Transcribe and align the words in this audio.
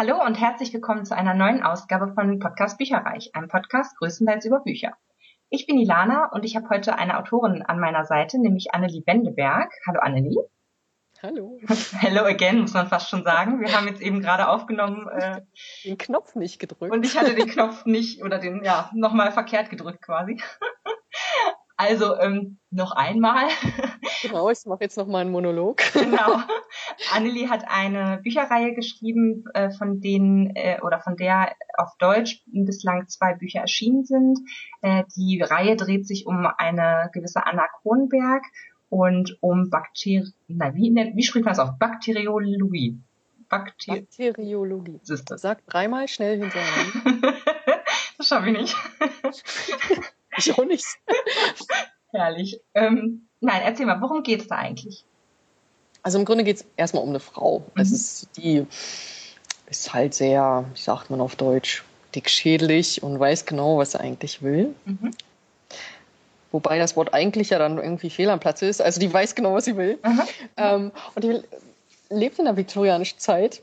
Hallo 0.00 0.18
und 0.24 0.40
herzlich 0.40 0.72
willkommen 0.72 1.04
zu 1.04 1.14
einer 1.14 1.34
neuen 1.34 1.62
Ausgabe 1.62 2.14
von 2.14 2.38
Podcast 2.38 2.78
Bücherreich, 2.78 3.34
einem 3.34 3.48
Podcast 3.48 3.98
größtenteils 3.98 4.46
über 4.46 4.60
Bücher. 4.60 4.96
Ich 5.50 5.66
bin 5.66 5.78
Ilana 5.78 6.30
und 6.32 6.42
ich 6.46 6.56
habe 6.56 6.70
heute 6.70 6.96
eine 6.96 7.18
Autorin 7.18 7.60
an 7.60 7.78
meiner 7.78 8.06
Seite, 8.06 8.40
nämlich 8.40 8.72
Annelie 8.72 9.02
Bendeberg. 9.02 9.70
Hallo 9.86 10.00
Annelie. 10.00 10.38
Hallo. 11.22 11.60
Hello 12.00 12.24
again, 12.24 12.62
muss 12.62 12.72
man 12.72 12.86
fast 12.86 13.10
schon 13.10 13.24
sagen. 13.24 13.60
Wir 13.60 13.76
haben 13.76 13.88
jetzt 13.88 14.00
eben 14.00 14.22
gerade 14.22 14.48
aufgenommen. 14.48 15.06
Äh, 15.06 15.42
den 15.84 15.98
Knopf 15.98 16.34
nicht 16.34 16.58
gedrückt. 16.58 16.94
Und 16.94 17.04
ich 17.04 17.18
hatte 17.18 17.34
den 17.34 17.48
Knopf 17.48 17.84
nicht 17.84 18.24
oder 18.24 18.38
den, 18.38 18.64
ja, 18.64 18.90
nochmal 18.94 19.32
verkehrt 19.32 19.68
gedrückt 19.68 20.00
quasi. 20.00 20.40
Also 21.76 22.14
ähm, 22.18 22.58
noch 22.68 22.92
einmal. 22.92 23.48
Genau, 24.20 24.50
ich 24.50 24.66
mache 24.66 24.82
jetzt 24.82 24.98
noch 24.98 25.06
mal 25.06 25.20
einen 25.20 25.30
Monolog. 25.30 25.80
Genau. 25.94 26.42
Annelie 27.12 27.48
hat 27.48 27.64
eine 27.68 28.20
Bücherreihe 28.22 28.74
geschrieben, 28.74 29.44
äh, 29.54 29.70
von 29.70 30.00
denen 30.00 30.54
äh, 30.54 30.78
oder 30.82 31.00
von 31.00 31.16
der 31.16 31.54
auf 31.76 31.96
Deutsch 31.98 32.42
bislang 32.46 33.08
zwei 33.08 33.34
Bücher 33.34 33.60
erschienen 33.60 34.04
sind. 34.04 34.38
Äh, 34.82 35.04
die 35.16 35.40
Reihe 35.40 35.76
dreht 35.76 36.06
sich 36.06 36.26
um 36.26 36.46
eine 36.58 37.10
gewisse 37.12 37.46
Anna 37.46 37.66
Kronberg 37.80 38.42
und 38.88 39.38
um 39.40 39.70
Bakterien. 39.70 40.34
Na, 40.48 40.74
wie, 40.74 40.94
wie 40.94 41.22
spricht 41.22 41.44
man 41.44 41.52
das 41.54 41.58
auf? 41.58 41.78
Bakteriologie. 41.78 42.98
Bakter 43.48 43.96
Bakteriologie. 43.96 45.00
Sag 45.02 45.66
dreimal 45.66 46.06
schnell 46.06 46.38
hintereinander. 46.38 47.34
das 48.18 48.28
schaffe 48.28 48.50
ich 48.50 48.58
nicht. 48.58 48.76
Ich 50.36 50.56
auch 50.56 50.64
nicht. 50.64 50.86
Herrlich. 52.12 52.60
Ähm, 52.74 53.28
nein, 53.40 53.62
erzähl 53.64 53.86
mal, 53.86 54.00
worum 54.00 54.22
geht 54.22 54.40
es 54.40 54.48
da 54.48 54.56
eigentlich? 54.56 55.04
Also 56.02 56.18
im 56.18 56.24
Grunde 56.24 56.44
geht 56.44 56.56
es 56.56 56.66
erstmal 56.76 57.02
um 57.02 57.10
eine 57.10 57.20
Frau. 57.20 57.60
Mhm. 57.74 57.82
Es 57.82 57.92
ist 57.92 58.28
die 58.36 58.66
ist 59.68 59.94
halt 59.94 60.14
sehr, 60.14 60.64
wie 60.74 60.80
sagt 60.80 61.10
man 61.10 61.20
auf 61.20 61.36
Deutsch, 61.36 61.84
dickschädelig 62.14 63.02
und 63.02 63.18
weiß 63.18 63.46
genau, 63.46 63.78
was 63.78 63.92
sie 63.92 64.00
eigentlich 64.00 64.42
will. 64.42 64.74
Mhm. 64.84 65.12
Wobei 66.52 66.78
das 66.78 66.96
Wort 66.96 67.14
eigentlich 67.14 67.50
ja 67.50 67.58
dann 67.58 67.78
irgendwie 67.78 68.10
fehl 68.10 68.28
am 68.30 68.40
Platz 68.40 68.62
ist. 68.62 68.82
Also 68.82 68.98
die 68.98 69.12
weiß 69.12 69.36
genau, 69.36 69.54
was 69.54 69.66
sie 69.66 69.76
will. 69.76 69.98
Mhm. 70.04 70.20
Ähm, 70.56 70.92
und 71.14 71.24
die 71.24 71.40
lebt 72.08 72.38
in 72.40 72.46
der 72.46 72.56
viktorianischen 72.56 73.20
Zeit 73.20 73.62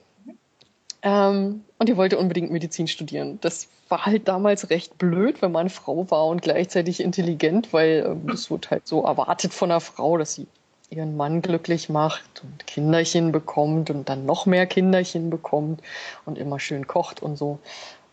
ähm, 1.02 1.66
und 1.78 1.90
die 1.90 1.98
wollte 1.98 2.18
unbedingt 2.18 2.52
Medizin 2.52 2.88
studieren. 2.88 3.40
Das 3.42 3.68
war 3.90 4.06
halt 4.06 4.28
damals 4.28 4.70
recht 4.70 4.98
blöd, 4.98 5.42
wenn 5.42 5.52
man 5.52 5.70
Frau 5.70 6.10
war 6.10 6.28
und 6.28 6.42
gleichzeitig 6.42 7.02
intelligent, 7.02 7.74
weil 7.74 8.20
äh, 8.28 8.32
es 8.32 8.50
wird 8.50 8.72
halt 8.72 8.88
so 8.88 9.04
erwartet 9.04 9.54
von 9.54 9.72
einer 9.72 9.82
Frau, 9.82 10.18
dass 10.18 10.34
sie 10.34 10.48
ihren 10.90 11.18
Mann 11.18 11.42
glücklich 11.42 11.90
macht 11.90 12.44
und 12.44 12.66
Kinderchen 12.66 13.32
bekommt 13.32 13.90
und 13.90 14.08
dann 14.08 14.26
noch 14.26 14.46
mehr 14.46 14.66
Kinderchen 14.66 15.30
bekommt 15.30 15.82
und 16.26 16.38
immer 16.38 16.60
schön 16.60 16.88
kocht 16.88 17.22
und 17.22 17.38
so 17.38 17.60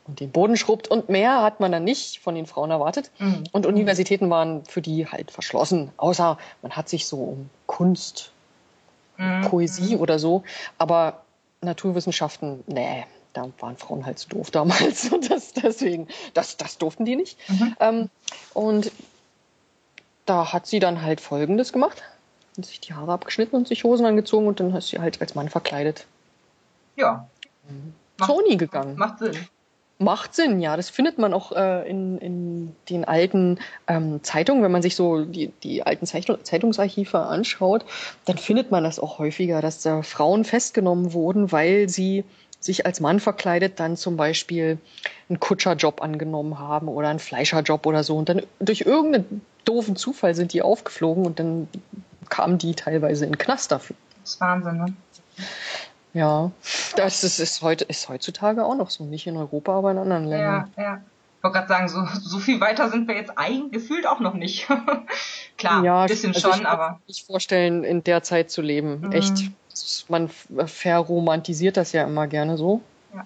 und 0.07 0.21
den 0.21 0.31
Boden 0.31 0.57
schrubbt 0.57 0.89
und 0.89 1.09
mehr 1.09 1.43
hat 1.43 1.61
man 1.61 1.73
dann 1.73 1.85
nicht 1.85 2.19
von 2.19 2.35
den 2.35 2.47
Frauen 2.47 2.71
erwartet. 2.71 3.11
Mhm. 3.19 3.45
Und 3.53 3.67
Universitäten 3.67 4.29
waren 4.29 4.65
für 4.67 4.83
die 4.83 5.07
halt 5.07 5.31
verschlossen, 5.31 5.93
außer 5.97 6.39
man 6.63 6.73
hat 6.73 6.89
sich 6.89 7.07
so 7.07 7.17
um 7.17 7.51
Kunst, 7.67 8.33
mhm. 9.17 9.43
Poesie 9.43 9.97
oder 9.97 10.19
so, 10.19 10.43
aber 10.79 11.23
Naturwissenschaften, 11.63 12.63
nee, 12.67 13.07
da 13.33 13.49
waren 13.59 13.77
Frauen 13.77 14.05
halt 14.05 14.19
zu 14.19 14.29
doof 14.29 14.51
damals 14.51 15.09
und 15.13 15.31
das, 15.31 15.53
deswegen, 15.53 16.09
das, 16.35 16.57
das 16.57 16.79
durften 16.79 17.05
die 17.05 17.17
nicht. 17.17 17.39
Mhm. 17.49 17.77
Ähm, 17.81 18.11
und 18.53 18.93
da 20.27 20.53
hat 20.53 20.67
sie 20.67 20.81
dann 20.81 21.03
halt 21.03 21.21
Folgendes 21.21 21.73
gemacht. 21.73 22.03
Hat 22.57 22.67
sich 22.67 22.81
die 22.81 22.95
Haare 22.95 23.13
abgeschnitten 23.13 23.57
und 23.57 23.69
sich 23.69 23.85
Hosen 23.85 24.07
angezogen 24.07 24.47
und 24.47 24.61
dann 24.61 24.75
ist 24.75 24.89
sie 24.89 24.99
halt 24.99 25.21
als 25.21 25.35
Mann 25.35 25.49
verkleidet. 25.49 26.07
Ja. 26.97 27.29
Zur 28.25 28.37
Uni 28.37 28.57
gegangen. 28.57 28.97
Macht 28.97 29.19
Sinn. 29.19 29.37
Macht 29.99 30.35
Sinn, 30.35 30.61
ja. 30.61 30.77
Das 30.77 30.91
findet 30.91 31.19
man 31.19 31.33
auch 31.33 31.53
äh, 31.53 31.89
in, 31.89 32.19
in 32.19 32.77
den 32.91 33.05
alten 33.05 33.59
ähm, 33.87 34.23
Zeitungen. 34.23 34.63
Wenn 34.63 34.73
man 34.73 34.83
sich 34.83 34.97
so 34.97 35.25
die, 35.25 35.53
die 35.63 35.85
alten 35.85 36.07
Zeitungsarchive 36.07 37.19
anschaut, 37.19 37.85
dann 38.25 38.37
findet 38.37 38.71
man 38.71 38.85
das 38.85 38.99
auch 38.99 39.19
häufiger, 39.19 39.61
dass 39.61 39.83
da 39.83 40.03
Frauen 40.03 40.45
festgenommen 40.45 41.13
wurden, 41.13 41.53
weil 41.53 41.89
sie 41.89 42.25
sich 42.65 42.87
als 42.87 43.01
Mann 43.01 43.21
verkleidet 43.21 43.79
dann 43.79 43.97
zum 43.97 44.17
Beispiel 44.17 44.79
einen 45.29 45.39
Kutscherjob 45.39 46.03
angenommen 46.03 46.59
haben 46.59 46.89
oder 46.89 47.09
einen 47.09 47.19
Fleischerjob 47.19 47.87
oder 47.87 48.03
so. 48.03 48.17
Und 48.17 48.29
dann 48.29 48.43
durch 48.59 48.83
irgendeinen 48.83 49.43
doofen 49.65 49.97
Zufall 49.97 50.35
sind 50.35 50.53
die 50.53 50.63
aufgeflogen 50.63 51.27
und 51.27 51.39
dann 51.39 51.69
kamen 52.35 52.59
die 52.59 52.75
teilweise 52.75 53.25
in 53.25 53.33
den 53.33 53.39
Knast 53.39 53.71
dafür. 53.71 53.95
Das 54.23 54.35
ist 54.35 54.41
Wahnsinn, 54.41 54.79
ne? 54.79 54.87
Ja, 56.15 56.51
das 56.97 57.23
ist, 57.23 57.39
ist, 57.39 57.63
heute, 57.63 57.85
ist 57.85 58.09
heutzutage 58.09 58.65
auch 58.65 58.75
noch 58.75 58.91
so. 58.91 59.05
Nicht 59.05 59.29
in 59.29 59.37
Europa, 59.37 59.73
aber 59.73 59.93
in 59.93 59.99
anderen 59.99 60.25
Ländern. 60.25 60.73
Ja, 60.77 60.83
ja. 60.83 61.01
Ich 61.39 61.45
wollte 61.45 61.59
gerade 61.59 61.69
sagen, 61.69 61.89
so, 61.89 62.05
so 62.21 62.39
viel 62.39 62.61
weiter 62.61 62.91
sind 62.91 63.07
wir 63.07 63.15
jetzt 63.15 63.37
eigentlich 63.37 63.71
gefühlt 63.73 64.07
auch 64.07 64.19
noch 64.19 64.35
nicht. 64.35 64.67
Klar, 65.59 65.85
ja, 65.85 66.03
ein 66.03 66.09
bisschen 66.09 66.35
also 66.35 66.51
schon, 66.51 66.63
ich 66.63 66.67
aber. 66.67 67.01
Ich 67.07 67.25
vorstellen, 67.25 67.85
in 67.85 68.03
der 68.03 68.25
Zeit 68.25 68.51
zu 68.51 68.63
leben. 68.63 69.01
Mhm. 69.01 69.13
Echt. 69.13 69.51
Man 70.09 70.29
verromantisiert 70.29 71.77
das 71.77 71.93
ja 71.93 72.05
immer 72.05 72.27
gerne 72.27 72.57
so. 72.57 72.81
Ja. 73.15 73.25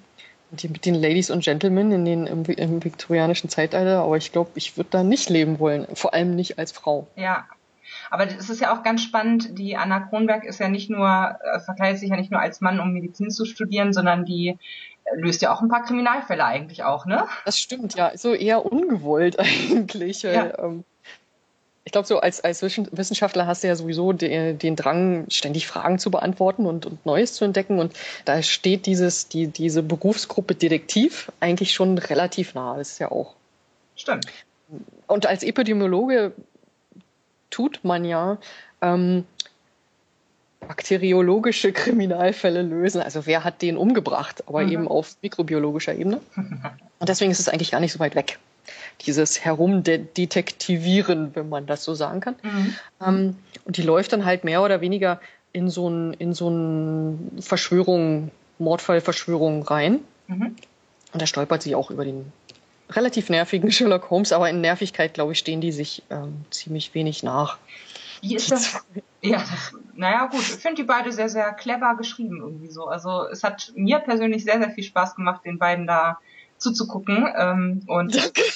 Die, 0.51 0.69
mit 0.69 0.85
den 0.85 0.95
Ladies 0.95 1.31
und 1.31 1.45
Gentlemen 1.45 1.93
in 1.93 2.05
den, 2.05 2.27
im, 2.27 2.45
im 2.45 2.85
viktorianischen 2.85 3.49
Zeitalter, 3.49 4.03
aber 4.03 4.19
ich 4.19 4.33
glaube, 4.33 4.51
ich 4.55 4.77
würde 4.77 4.91
da 4.91 5.03
nicht 5.03 5.31
leben 5.31 5.59
wollen. 5.59 5.87
Vor 5.95 6.13
allem 6.13 6.35
nicht 6.35 6.59
als 6.59 6.73
Frau. 6.73 7.07
Ja, 7.17 7.47
aber 8.11 8.27
es 8.27 8.51
ist 8.51 8.61
ja 8.61 8.77
auch 8.77 8.83
ganz 8.83 9.03
spannend, 9.03 9.59
die 9.59 9.77
Anna 9.77 10.01
Kronberg 10.01 10.45
ist 10.45 10.61
ja 10.61 10.69
nicht 10.69 10.91
nur, 10.91 11.39
äh, 11.43 11.61
verkleidet 11.61 12.01
sich 12.01 12.11
ja 12.11 12.17
nicht 12.17 12.31
nur 12.31 12.41
als 12.41 12.61
Mann, 12.61 12.81
um 12.81 12.93
Medizin 12.93 13.31
zu 13.31 13.45
studieren, 13.45 13.93
sondern 13.93 14.25
die 14.25 14.49
äh, 14.49 15.17
löst 15.17 15.43
ja 15.43 15.53
auch 15.53 15.61
ein 15.61 15.69
paar 15.69 15.85
Kriminalfälle 15.85 16.45
eigentlich 16.45 16.85
auch, 16.85 17.07
ne? 17.07 17.27
Das 17.45 17.59
stimmt, 17.59 17.95
ja. 17.95 18.17
So 18.17 18.35
eher 18.35 18.65
ungewollt 18.65 19.39
eigentlich. 19.39 20.23
Ja. 20.23 20.59
ähm, 20.59 20.85
ich 21.89 21.93
glaube, 21.93 22.07
so 22.07 22.21
als, 22.21 22.43
als 22.43 22.61
Wissenschaftler 22.63 23.47
hast 23.47 23.65
du 23.65 23.69
ja 23.69 23.75
sowieso 23.75 24.13
den, 24.13 24.59
den 24.59 24.77
Drang, 24.77 25.25
ständig 25.31 25.67
Fragen 25.67 25.99
zu 25.99 26.11
beantworten 26.11 26.67
und, 26.67 26.85
und 26.85 27.07
Neues 27.07 27.33
zu 27.33 27.47
entdecken. 27.47 27.79
Und 27.79 27.95
da 28.27 28.43
steht 28.43 28.85
dieses, 28.85 29.29
die, 29.29 29.47
diese 29.47 29.83
Berufsgruppe 29.83 30.55
Detektiv 30.55 31.33
eigentlich 31.41 31.73
schon 31.73 31.97
relativ 31.97 32.53
nah. 32.55 32.77
Das 32.77 32.91
ist 32.91 32.99
ja 32.99 33.11
auch. 33.11 33.35
Stimmt. 33.97 34.27
Und 35.07 35.25
als 35.25 35.43
Epidemiologe 35.43 36.33
tut 37.51 37.81
man 37.83 38.05
ja, 38.05 38.39
ähm, 38.81 39.25
bakteriologische 40.61 41.73
Kriminalfälle 41.73 42.63
lösen. 42.63 43.01
Also 43.01 43.27
wer 43.27 43.45
hat 43.45 43.63
den 43.63 43.77
umgebracht, 43.77 44.45
aber 44.47 44.63
mhm. 44.63 44.73
eben 44.73 44.89
auf 44.89 45.17
mikrobiologischer 45.23 45.95
Ebene. 45.95 46.21
Und 46.37 47.09
deswegen 47.09 47.31
ist 47.31 47.41
es 47.41 47.49
eigentlich 47.49 47.71
gar 47.71 47.81
nicht 47.81 47.93
so 47.93 47.99
weit 48.01 48.15
weg. 48.15 48.39
Dieses 49.07 49.45
Herumdetektivieren, 49.45 51.35
wenn 51.35 51.49
man 51.49 51.67
das 51.67 51.85
so 51.85 51.95
sagen 51.95 52.21
kann. 52.21 52.35
Mhm. 52.43 52.75
Ähm, 53.01 53.37
und 53.65 53.77
die 53.77 53.83
läuft 53.83 54.13
dann 54.13 54.25
halt 54.25 54.45
mehr 54.45 54.63
oder 54.63 54.81
weniger 54.81 55.21
in 55.53 55.71
so 55.71 55.89
ein, 55.89 56.13
in 56.15 56.35
so 56.35 56.51
ein 56.51 57.39
Verschwörung, 57.41 58.31
Mordfallverschwörung 58.59 59.63
rein. 59.63 60.01
Mhm. 60.27 60.57
Und 61.13 61.23
da 61.23 61.27
stolpert 61.27 61.63
sie 61.63 61.75
auch 61.75 61.91
über 61.91 62.05
den 62.05 62.33
relativ 62.91 63.31
nervigen 63.31 63.71
Sherlock 63.71 64.11
Holmes, 64.11 64.33
aber 64.33 64.49
in 64.51 64.61
Nervigkeit, 64.61 65.15
glaube 65.15 65.33
ich, 65.33 65.39
stehen 65.39 65.61
die 65.61 65.73
sich 65.73 66.03
ähm, 66.11 66.45
ziemlich 66.51 66.95
wenig 66.95 67.23
nach. 67.23 67.59
Wie 68.21 68.35
ist 68.35 68.51
das? 68.51 68.85
Ja, 69.21 69.39
das, 69.39 69.75
naja, 69.95 70.27
gut. 70.27 70.41
Ich 70.41 70.57
finde 70.57 70.77
die 70.77 70.85
beide 70.85 71.13
sehr, 71.13 71.29
sehr 71.29 71.53
clever 71.53 71.97
geschrieben 71.97 72.41
irgendwie 72.41 72.71
so. 72.71 72.87
Also 72.87 73.29
es 73.29 73.45
hat 73.45 73.73
mir 73.75 73.99
persönlich 74.01 74.45
sehr, 74.45 74.59
sehr 74.59 74.71
viel 74.71 74.85
Spaß 74.85 75.15
gemacht, 75.15 75.45
den 75.45 75.59
beiden 75.59 75.87
da 75.87 76.19
zuzugucken. 76.59 77.29
Ähm, 77.37 77.83
und 77.87 78.15
Danke. 78.15 78.43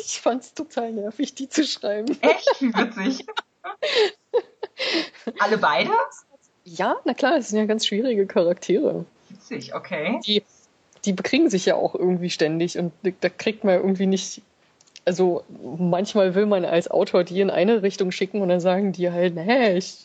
Ich 0.00 0.20
fand 0.20 0.42
es 0.42 0.54
total 0.54 0.92
nervig, 0.92 1.34
die 1.34 1.48
zu 1.48 1.64
schreiben. 1.64 2.18
Echt? 2.20 2.60
Wie 2.60 2.74
witzig. 2.74 3.24
Alle 5.38 5.56
beide? 5.56 5.90
Ja, 6.64 6.96
na 7.04 7.14
klar, 7.14 7.36
das 7.36 7.48
sind 7.48 7.58
ja 7.58 7.64
ganz 7.64 7.86
schwierige 7.86 8.26
Charaktere. 8.26 9.06
Witzig, 9.30 9.74
okay. 9.74 10.20
Die 10.26 10.42
die 11.08 11.14
bekriegen 11.14 11.48
sich 11.48 11.64
ja 11.64 11.74
auch 11.74 11.94
irgendwie 11.94 12.28
ständig 12.28 12.78
und 12.78 12.92
da 13.02 13.30
kriegt 13.30 13.64
man 13.64 13.76
irgendwie 13.76 14.06
nicht. 14.06 14.42
Also 15.06 15.42
manchmal 15.78 16.34
will 16.34 16.44
man 16.44 16.66
als 16.66 16.90
Autor 16.90 17.24
die 17.24 17.40
in 17.40 17.48
eine 17.48 17.82
Richtung 17.82 18.10
schicken 18.10 18.42
und 18.42 18.50
dann 18.50 18.60
sagen 18.60 18.92
die 18.92 19.10
halt, 19.10 19.34
nee, 19.34 19.78
ich, 19.78 20.04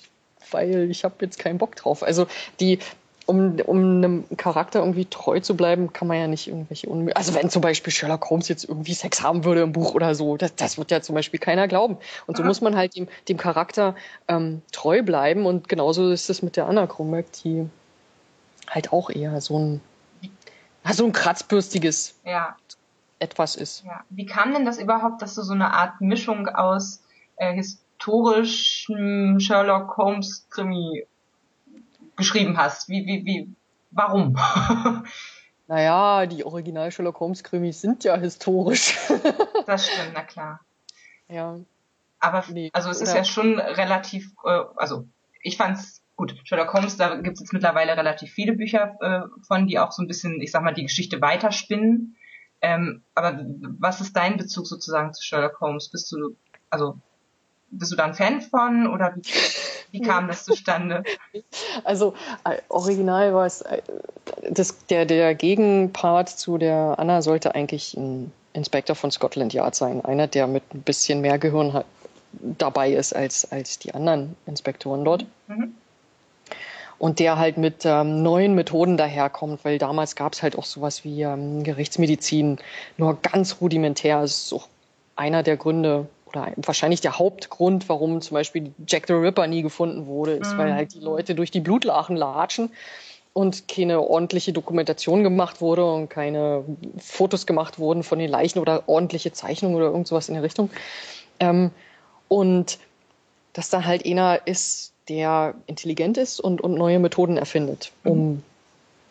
weil 0.51 0.89
ich 0.89 1.03
habe 1.03 1.15
jetzt 1.19 1.39
keinen 1.39 1.57
Bock 1.57 1.75
drauf. 1.75 2.03
Also 2.03 2.27
die, 2.61 2.79
um, 3.25 3.59
um 3.65 3.77
einem 3.97 4.23
Charakter 4.38 4.79
irgendwie 4.79 5.03
treu 5.03 5.41
zu 5.41 5.57
bleiben, 5.57 5.91
kann 5.91 6.07
man 6.07 6.17
ja 6.17 6.27
nicht 6.27 6.47
irgendwelche 6.47 6.88
Unmö 6.88 7.11
Also 7.15 7.33
wenn 7.33 7.50
zum 7.50 7.61
Beispiel 7.61 7.91
Sherlock 7.91 8.29
Holmes 8.29 8.47
jetzt 8.47 8.63
irgendwie 8.63 8.94
Sex 8.94 9.21
haben 9.21 9.44
würde 9.44 9.61
im 9.61 9.73
Buch 9.73 9.94
oder 9.94 10.15
so, 10.15 10.38
das, 10.38 10.55
das 10.55 10.77
wird 10.77 10.89
ja 10.89 11.01
zum 11.01 11.15
Beispiel 11.15 11.39
keiner 11.41 11.67
glauben. 11.67 11.97
Und 12.27 12.38
so 12.38 12.44
muss 12.44 12.61
man 12.61 12.77
halt 12.77 12.95
dem, 12.95 13.09
dem 13.27 13.35
Charakter 13.35 13.95
ähm, 14.29 14.61
treu 14.71 15.03
bleiben 15.03 15.45
und 15.45 15.67
genauso 15.67 16.11
ist 16.11 16.29
es 16.29 16.41
mit 16.41 16.55
der 16.55 16.67
Anna 16.67 16.88
die 17.44 17.67
halt 18.69 18.94
auch 18.94 19.09
eher 19.09 19.41
so 19.41 19.59
ein 19.59 19.81
so 20.91 21.06
ein 21.06 21.13
kratzbürstiges 21.13 22.19
ja. 22.25 22.57
etwas 23.19 23.56
ist. 23.56 23.83
Ja. 23.85 24.03
Wie 24.09 24.25
kam 24.25 24.53
denn 24.53 24.65
das 24.65 24.77
überhaupt, 24.77 25.21
dass 25.21 25.35
du 25.35 25.41
so 25.41 25.53
eine 25.53 25.71
Art 25.71 26.01
Mischung 26.01 26.47
aus 26.47 27.01
äh, 27.38 27.53
historischem 27.53 29.39
Sherlock 29.39 29.95
Holmes 29.97 30.47
Krimi 30.50 31.07
geschrieben 32.15 32.57
hast? 32.57 32.89
Wie, 32.89 33.06
wie, 33.06 33.25
wie, 33.25 33.56
warum? 33.91 34.38
naja, 35.68 36.25
die 36.25 36.44
Original 36.44 36.91
Sherlock 36.91 37.19
Holmes 37.19 37.44
Krimis 37.44 37.79
sind 37.81 38.03
ja 38.03 38.18
historisch. 38.18 38.97
das 39.65 39.88
stimmt, 39.88 40.12
na 40.13 40.24
klar. 40.24 40.59
Ja. 41.29 41.59
Aber 42.19 42.44
nee, 42.50 42.69
also 42.74 42.89
es 42.89 43.01
ist 43.01 43.13
ja 43.13 43.24
schon 43.24 43.59
relativ, 43.59 44.31
äh, 44.45 44.62
also 44.75 45.06
ich 45.41 45.57
fand's 45.57 46.02
gut. 46.15 46.36
Sherlock 46.44 46.74
Holmes, 46.74 46.98
da 46.98 47.15
gibt's 47.15 47.39
jetzt 47.39 47.54
mittlerweile 47.54 47.98
relativ 47.98 48.31
viele 48.31 48.54
Bücher 48.54 48.95
äh, 49.01 49.21
von, 49.45 49.68
die 49.68 49.80
auch 49.80 49.92
so 49.92 50.01
ein 50.01 50.07
bisschen, 50.07 50.42
ich 50.42 50.51
sag 50.51 50.63
mal, 50.63 50.74
die 50.74 50.83
Geschichte 50.83 51.21
weiterspinnen. 51.21 52.15
Ähm, 52.62 53.04
aber 53.13 53.39
was 53.80 54.00
ist 54.01 54.15
dein 54.15 54.38
Bezug 54.38 54.68
sozusagen 54.68 55.13
zu 55.13 55.24
Sherlock 55.24 55.60
Holmes? 55.60 55.89
Bist 55.89 56.12
du, 56.12 56.36
also 56.69 56.98
bist 57.71 57.92
du 57.92 57.95
da 57.95 58.06
ein 58.06 58.13
Fan 58.13 58.42
von 58.42 58.88
oder 58.88 59.15
wie, 59.15 59.21
wie 59.92 60.01
kam 60.01 60.27
das 60.27 60.45
zustande? 60.45 61.04
Also 61.83 62.13
äh, 62.45 62.60
original 62.69 63.33
war 63.33 63.45
es, 63.45 63.62
äh, 63.62 63.81
das, 64.50 64.86
der, 64.86 65.06
der 65.06 65.33
Gegenpart 65.33 66.30
zu 66.30 66.57
der 66.57 66.95
Anna 66.98 67.21
sollte 67.21 67.56
eigentlich 67.56 67.95
ein 67.95 68.31
Inspektor 68.54 68.95
von 68.95 69.12
Scotland 69.12 69.54
Yard 69.54 69.75
sein. 69.75 70.06
Einer, 70.06 70.27
der 70.27 70.48
mit 70.48 70.63
ein 70.74 70.83
bisschen 70.83 71.21
mehr 71.21 71.39
Gehirn 71.39 71.74
hat, 71.74 71.86
dabei 72.31 72.94
ist 72.94 73.15
als, 73.15 73.51
als 73.51 73.80
die 73.80 73.94
anderen 73.94 74.36
Inspektoren 74.45 75.04
dort. 75.04 75.25
Mhm. 75.48 75.75
Und 77.03 77.19
der 77.19 77.38
halt 77.38 77.57
mit 77.57 77.83
ähm, 77.83 78.23
neuen 78.23 78.55
Methoden 78.55 78.95
daherkommt, 78.95 79.65
weil 79.65 79.77
damals 79.77 80.15
gab 80.15 80.31
es 80.31 80.41
halt 80.41 80.57
auch 80.57 80.63
sowas 80.63 81.03
wie 81.03 81.23
ähm, 81.23 81.61
Gerichtsmedizin, 81.61 82.59
nur 82.95 83.17
ganz 83.21 83.57
rudimentär. 83.59 84.21
Das 84.21 84.45
ist 84.45 84.53
auch 84.53 84.69
einer 85.17 85.44
der 85.44 85.57
Gründe, 85.57 86.07
oder 86.25 86.53
wahrscheinlich 86.55 87.01
der 87.01 87.19
Hauptgrund, 87.19 87.89
warum 87.89 88.21
zum 88.21 88.35
Beispiel 88.35 88.73
Jack 88.88 89.07
the 89.07 89.13
Ripper 89.15 89.47
nie 89.47 89.63
gefunden 89.63 90.05
wurde, 90.05 90.35
ist, 90.35 90.53
mhm. 90.53 90.57
weil 90.59 90.73
halt 90.73 90.94
die 90.94 91.01
Leute 91.01 91.35
durch 91.35 91.51
die 91.51 91.59
Blutlachen 91.59 92.15
latschen 92.15 92.69
und 93.33 93.67
keine 93.67 94.00
ordentliche 94.00 94.53
Dokumentation 94.53 95.23
gemacht 95.23 95.59
wurde 95.59 95.83
und 95.83 96.07
keine 96.09 96.63
Fotos 97.00 97.45
gemacht 97.45 97.79
wurden 97.79 98.03
von 98.03 98.17
den 98.17 98.29
Leichen 98.29 98.59
oder 98.59 98.88
ordentliche 98.88 99.33
Zeichnungen 99.33 99.75
oder 99.75 99.88
irgend 99.88 100.07
sowas 100.07 100.29
in 100.29 100.35
der 100.35 100.44
Richtung. 100.44 100.69
Ähm, 101.41 101.71
und 102.29 102.79
dass 103.51 103.69
da 103.69 103.83
halt 103.83 104.05
einer 104.05 104.47
ist, 104.47 104.92
der 105.09 105.55
intelligent 105.67 106.17
ist 106.17 106.39
und, 106.39 106.61
und 106.61 106.75
neue 106.75 107.00
Methoden 107.00 107.38
erfindet, 107.38 107.91
um 108.03 108.17
mhm. 108.17 108.44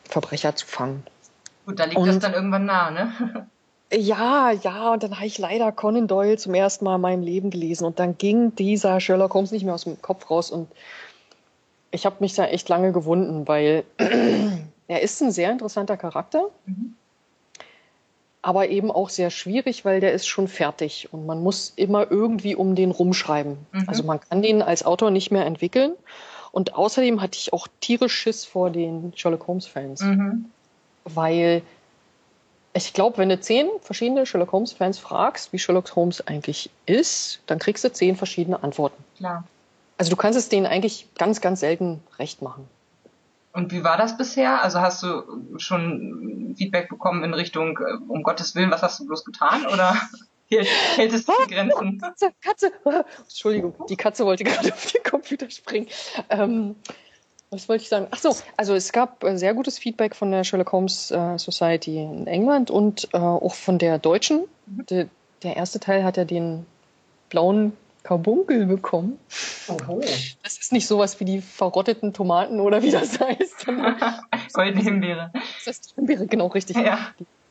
Verbrecher 0.05 0.55
zu 0.57 0.67
fangen. 0.67 1.05
Gut, 1.67 1.79
da 1.79 1.85
liegt 1.85 1.97
und, 1.97 2.07
das 2.07 2.19
dann 2.19 2.35
irgendwann 2.35 2.67
nah, 2.67 2.91
ne? 2.91 3.47
Ja, 3.95 4.51
ja, 4.53 4.95
und 4.95 5.03
dann 5.03 5.17
habe 5.17 5.27
ich 5.27 5.37
leider 5.37 5.71
Conan 5.71 6.09
Doyle 6.09 6.39
zum 6.39 6.55
ersten 6.55 6.87
Mal 6.87 6.95
in 6.95 7.03
meinem 7.03 7.23
Leben 7.23 7.51
gelesen 7.51 7.85
und 7.85 7.99
dann 7.99 8.17
ging 8.17 8.55
dieser 8.57 9.01
Sherlock 9.01 9.35
Holmes 9.35 9.53
nicht 9.53 9.65
mehr 9.65 9.75
aus 9.75 9.85
dem 9.85 10.01
Kopf 10.01 10.31
raus 10.31 10.51
und 10.51 10.67
ich 11.91 12.07
habe 12.07 12.17
mich 12.21 12.35
da 12.35 12.47
echt 12.47 12.71
lange 12.71 12.93
gewunden, 12.93 13.47
weil 13.47 13.85
er 14.89 15.03
ist 15.03 15.21
ein 15.21 15.31
sehr 15.31 15.51
interessanter 15.51 15.99
Charakter, 15.99 16.49
mhm. 16.65 16.95
Aber 18.43 18.69
eben 18.69 18.91
auch 18.91 19.09
sehr 19.09 19.31
schwierig, 19.31 19.85
weil 19.85 20.01
der 20.01 20.13
ist 20.13 20.27
schon 20.27 20.49
fertig 20.49 21.09
und 21.13 21.27
man 21.27 21.43
muss 21.43 21.73
immer 21.77 22.11
irgendwie 22.11 22.55
um 22.57 22.75
den 22.75 22.91
rumschreiben. 22.91 23.57
Mhm. 23.73 23.85
Also 23.87 24.03
man 24.03 24.21
kann 24.21 24.43
den 24.43 24.63
als 24.63 24.85
Autor 24.85 25.11
nicht 25.11 25.31
mehr 25.31 25.47
entwickeln 25.47 25.93
und 26.51 26.75
außerdem 26.75 27.23
hatte 27.23 27.39
ich 27.39 27.53
auch 27.53 27.69
tierisch 27.81 28.15
Schiss 28.15 28.45
vor 28.45 28.71
den 28.71 29.13
Sherlock 29.17 29.47
Holmes 29.47 29.67
Fans, 29.67 30.03
mhm. 30.03 30.47
weil 31.05 31.63
ich 32.75 32.93
glaube, 32.93 33.19
wenn 33.19 33.29
du 33.29 33.39
zehn 33.39 33.69
verschiedene 33.81 34.25
Sherlock 34.25 34.53
Holmes-Fans 34.53 34.99
fragst, 34.99 35.53
wie 35.53 35.59
Sherlock 35.59 35.95
Holmes 35.95 36.27
eigentlich 36.27 36.71
ist, 36.87 37.41
dann 37.47 37.59
kriegst 37.59 37.85
du 37.85 37.93
zehn 37.93 38.17
verschiedene 38.17 38.63
Antworten. 38.63 39.03
Klar. 39.17 39.45
Also 39.99 40.11
du 40.11 40.17
kannst 40.17 40.39
es 40.39 40.49
denen 40.49 40.67
eigentlich 40.67 41.07
ganz, 41.17 41.41
ganz 41.41 41.61
selten 41.61 42.03
recht 42.19 42.41
machen. 42.41 42.67
Und 43.53 43.71
wie 43.71 43.85
war 43.85 43.97
das 43.97 44.17
bisher? 44.17 44.63
Also 44.63 44.81
hast 44.81 45.03
du 45.03 45.59
schon 45.59 46.55
Feedback 46.57 46.89
bekommen 46.89 47.23
in 47.23 47.35
Richtung, 47.35 47.79
äh, 47.79 47.95
um 48.09 48.23
Gottes 48.23 48.55
Willen, 48.55 48.71
was 48.71 48.83
hast 48.83 49.01
du 49.01 49.07
bloß 49.07 49.25
getan? 49.25 49.67
Oder 49.67 49.95
hält 50.49 51.13
es 51.13 51.27
die 51.27 51.55
Grenzen? 51.55 51.99
Katze, 52.01 52.33
Katze. 52.41 52.73
Entschuldigung, 53.23 53.75
die 53.89 53.97
Katze 53.97 54.25
wollte 54.25 54.45
gerade 54.45 54.73
auf 54.73 54.87
den 54.93 55.03
Computer 55.03 55.51
springen. 55.51 55.89
Ähm, 56.31 56.77
was 57.51 57.69
wollte 57.69 57.83
ich 57.83 57.91
sagen? 57.91 58.07
Ach 58.11 58.19
so, 58.19 58.35
also 58.57 58.75
es 58.75 58.93
gab 58.93 59.23
äh, 59.25 59.37
sehr 59.37 59.53
gutes 59.53 59.79
Feedback 59.79 60.17
von 60.17 60.31
der 60.31 60.45
Sherlock 60.45 60.73
Holmes 60.73 61.11
äh, 61.11 61.39
Society 61.39 62.03
in 62.03 62.27
England 62.27 62.71
und 62.71 63.09
äh, 63.13 63.19
auch 63.19 63.55
von 63.55 63.79
der 63.79 63.99
deutschen. 63.99 64.47
Mhm. 64.67 64.87
De, 64.87 65.07
der 65.43 65.57
erste 65.57 65.79
Teil 65.79 66.05
hat 66.05 66.17
ja 66.17 66.25
den 66.25 66.65
blauen 67.29 67.77
Karbunkel 68.03 68.67
bekommen. 68.67 69.19
Oho. 69.69 70.01
Das 70.43 70.59
ist 70.59 70.73
nicht 70.73 70.87
sowas 70.87 71.21
wie 71.21 71.25
die 71.25 71.41
verrotteten 71.41 72.13
Tomaten 72.13 72.61
oder 72.61 72.83
wie 72.83 72.91
das 72.91 73.21
heißt. 73.21 73.67
Goldene 74.53 74.83
Himbeere. 74.83 75.31
Das 75.65 75.79
ist 75.79 75.91
die 75.91 75.95
Himbeere, 75.95 76.27
genau 76.27 76.49
richtig. 76.49 76.77
Ja. 76.77 76.99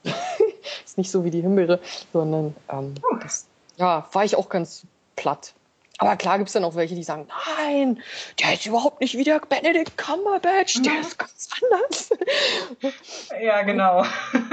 ist 0.86 0.98
nicht 0.98 1.12
so 1.12 1.24
wie 1.24 1.31
die 1.31 1.42
Himbeere, 1.42 1.80
sondern 2.12 2.56
ähm, 2.69 2.95
das, 3.21 3.48
ja, 3.77 4.07
war 4.12 4.25
ich 4.25 4.36
auch 4.36 4.50
ganz 4.50 4.83
platt. 5.15 5.53
Aber 6.01 6.15
klar 6.15 6.39
gibt 6.39 6.48
es 6.48 6.53
dann 6.53 6.63
auch 6.63 6.74
welche, 6.74 6.95
die 6.95 7.03
sagen, 7.03 7.27
nein, 7.59 8.00
der 8.39 8.56
ist 8.56 8.65
überhaupt 8.65 9.01
nicht 9.01 9.15
wie 9.15 9.24
der 9.24 9.39
Benedict 9.39 10.00
Cumberbatch, 10.00 10.81
der 10.81 11.00
ist 11.00 11.19
ganz 11.19 11.48
anders. 11.62 12.09
Ja, 13.39 13.62
genau. 13.62 14.03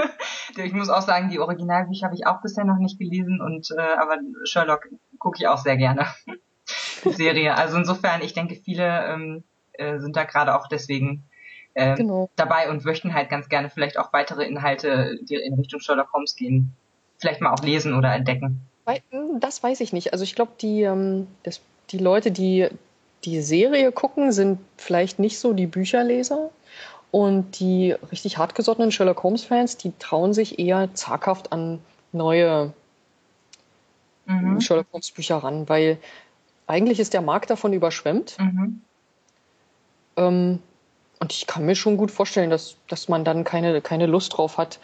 ich 0.63 0.75
muss 0.75 0.91
auch 0.91 1.01
sagen, 1.01 1.31
die 1.31 1.39
Originalbücher 1.39 2.05
habe 2.05 2.15
ich 2.15 2.27
auch 2.27 2.43
bisher 2.43 2.65
noch 2.65 2.77
nicht 2.77 2.99
gelesen 2.99 3.41
und 3.41 3.71
äh, 3.71 3.81
aber 3.81 4.19
Sherlock 4.45 4.89
gucke 5.19 5.39
ich 5.39 5.49
auch 5.49 5.57
sehr 5.57 5.79
gerne. 5.79 6.07
Die 7.05 7.13
Serie. 7.13 7.57
Also 7.57 7.79
insofern, 7.79 8.21
ich 8.21 8.35
denke, 8.35 8.55
viele 8.55 9.07
ähm, 9.07 9.45
äh, 9.73 9.99
sind 10.01 10.17
da 10.17 10.25
gerade 10.25 10.55
auch 10.55 10.69
deswegen 10.69 11.25
äh, 11.73 11.95
genau. 11.95 12.29
dabei 12.37 12.69
und 12.69 12.85
möchten 12.85 13.15
halt 13.15 13.31
ganz 13.31 13.49
gerne 13.49 13.71
vielleicht 13.71 13.99
auch 13.99 14.13
weitere 14.13 14.45
Inhalte, 14.45 15.19
die 15.23 15.37
in 15.37 15.55
Richtung 15.55 15.81
Sherlock 15.81 16.13
Holmes 16.13 16.37
gehen, 16.37 16.75
vielleicht 17.17 17.41
mal 17.41 17.55
auch 17.55 17.63
lesen 17.63 17.95
oder 17.95 18.13
entdecken. 18.13 18.69
Das 19.41 19.63
weiß 19.63 19.81
ich 19.81 19.93
nicht. 19.93 20.13
Also 20.13 20.25
ich 20.25 20.35
glaube, 20.35 20.53
die, 20.61 20.83
ähm, 20.83 21.27
die 21.91 21.99
Leute, 21.99 22.31
die 22.31 22.69
die 23.25 23.43
Serie 23.43 23.93
gucken, 23.93 24.33
sind 24.33 24.59
vielleicht 24.77 25.19
nicht 25.19 25.39
so 25.39 25.53
die 25.53 25.67
Bücherleser. 25.67 26.51
Und 27.11 27.59
die 27.59 27.93
richtig 28.13 28.37
hartgesottenen 28.37 28.93
Sherlock 28.93 29.23
Holmes-Fans, 29.23 29.79
die 29.79 29.93
trauen 29.99 30.35
sich 30.35 30.59
eher 30.59 30.93
zaghaft 30.95 31.53
an 31.53 31.81
neue 32.13 32.75
mhm. 34.27 34.61
Sherlock 34.61 34.87
Holmes-Bücher 34.93 35.39
ran, 35.39 35.69
weil 35.71 35.99
eigentlich 36.67 37.01
ist 37.01 37.15
der 37.15 37.23
Markt 37.23 37.49
davon 37.49 37.73
überschwemmt. 37.73 38.37
Mhm. 38.39 38.83
Ähm, 40.17 40.59
und 41.19 41.33
ich 41.33 41.47
kann 41.47 41.65
mir 41.65 41.77
schon 41.77 41.97
gut 41.97 42.11
vorstellen, 42.11 42.51
dass, 42.51 42.77
dass 42.89 43.09
man 43.09 43.25
dann 43.25 43.43
keine, 43.43 43.81
keine 43.81 44.07
Lust 44.07 44.37
drauf 44.37 44.59
hat, 44.59 44.79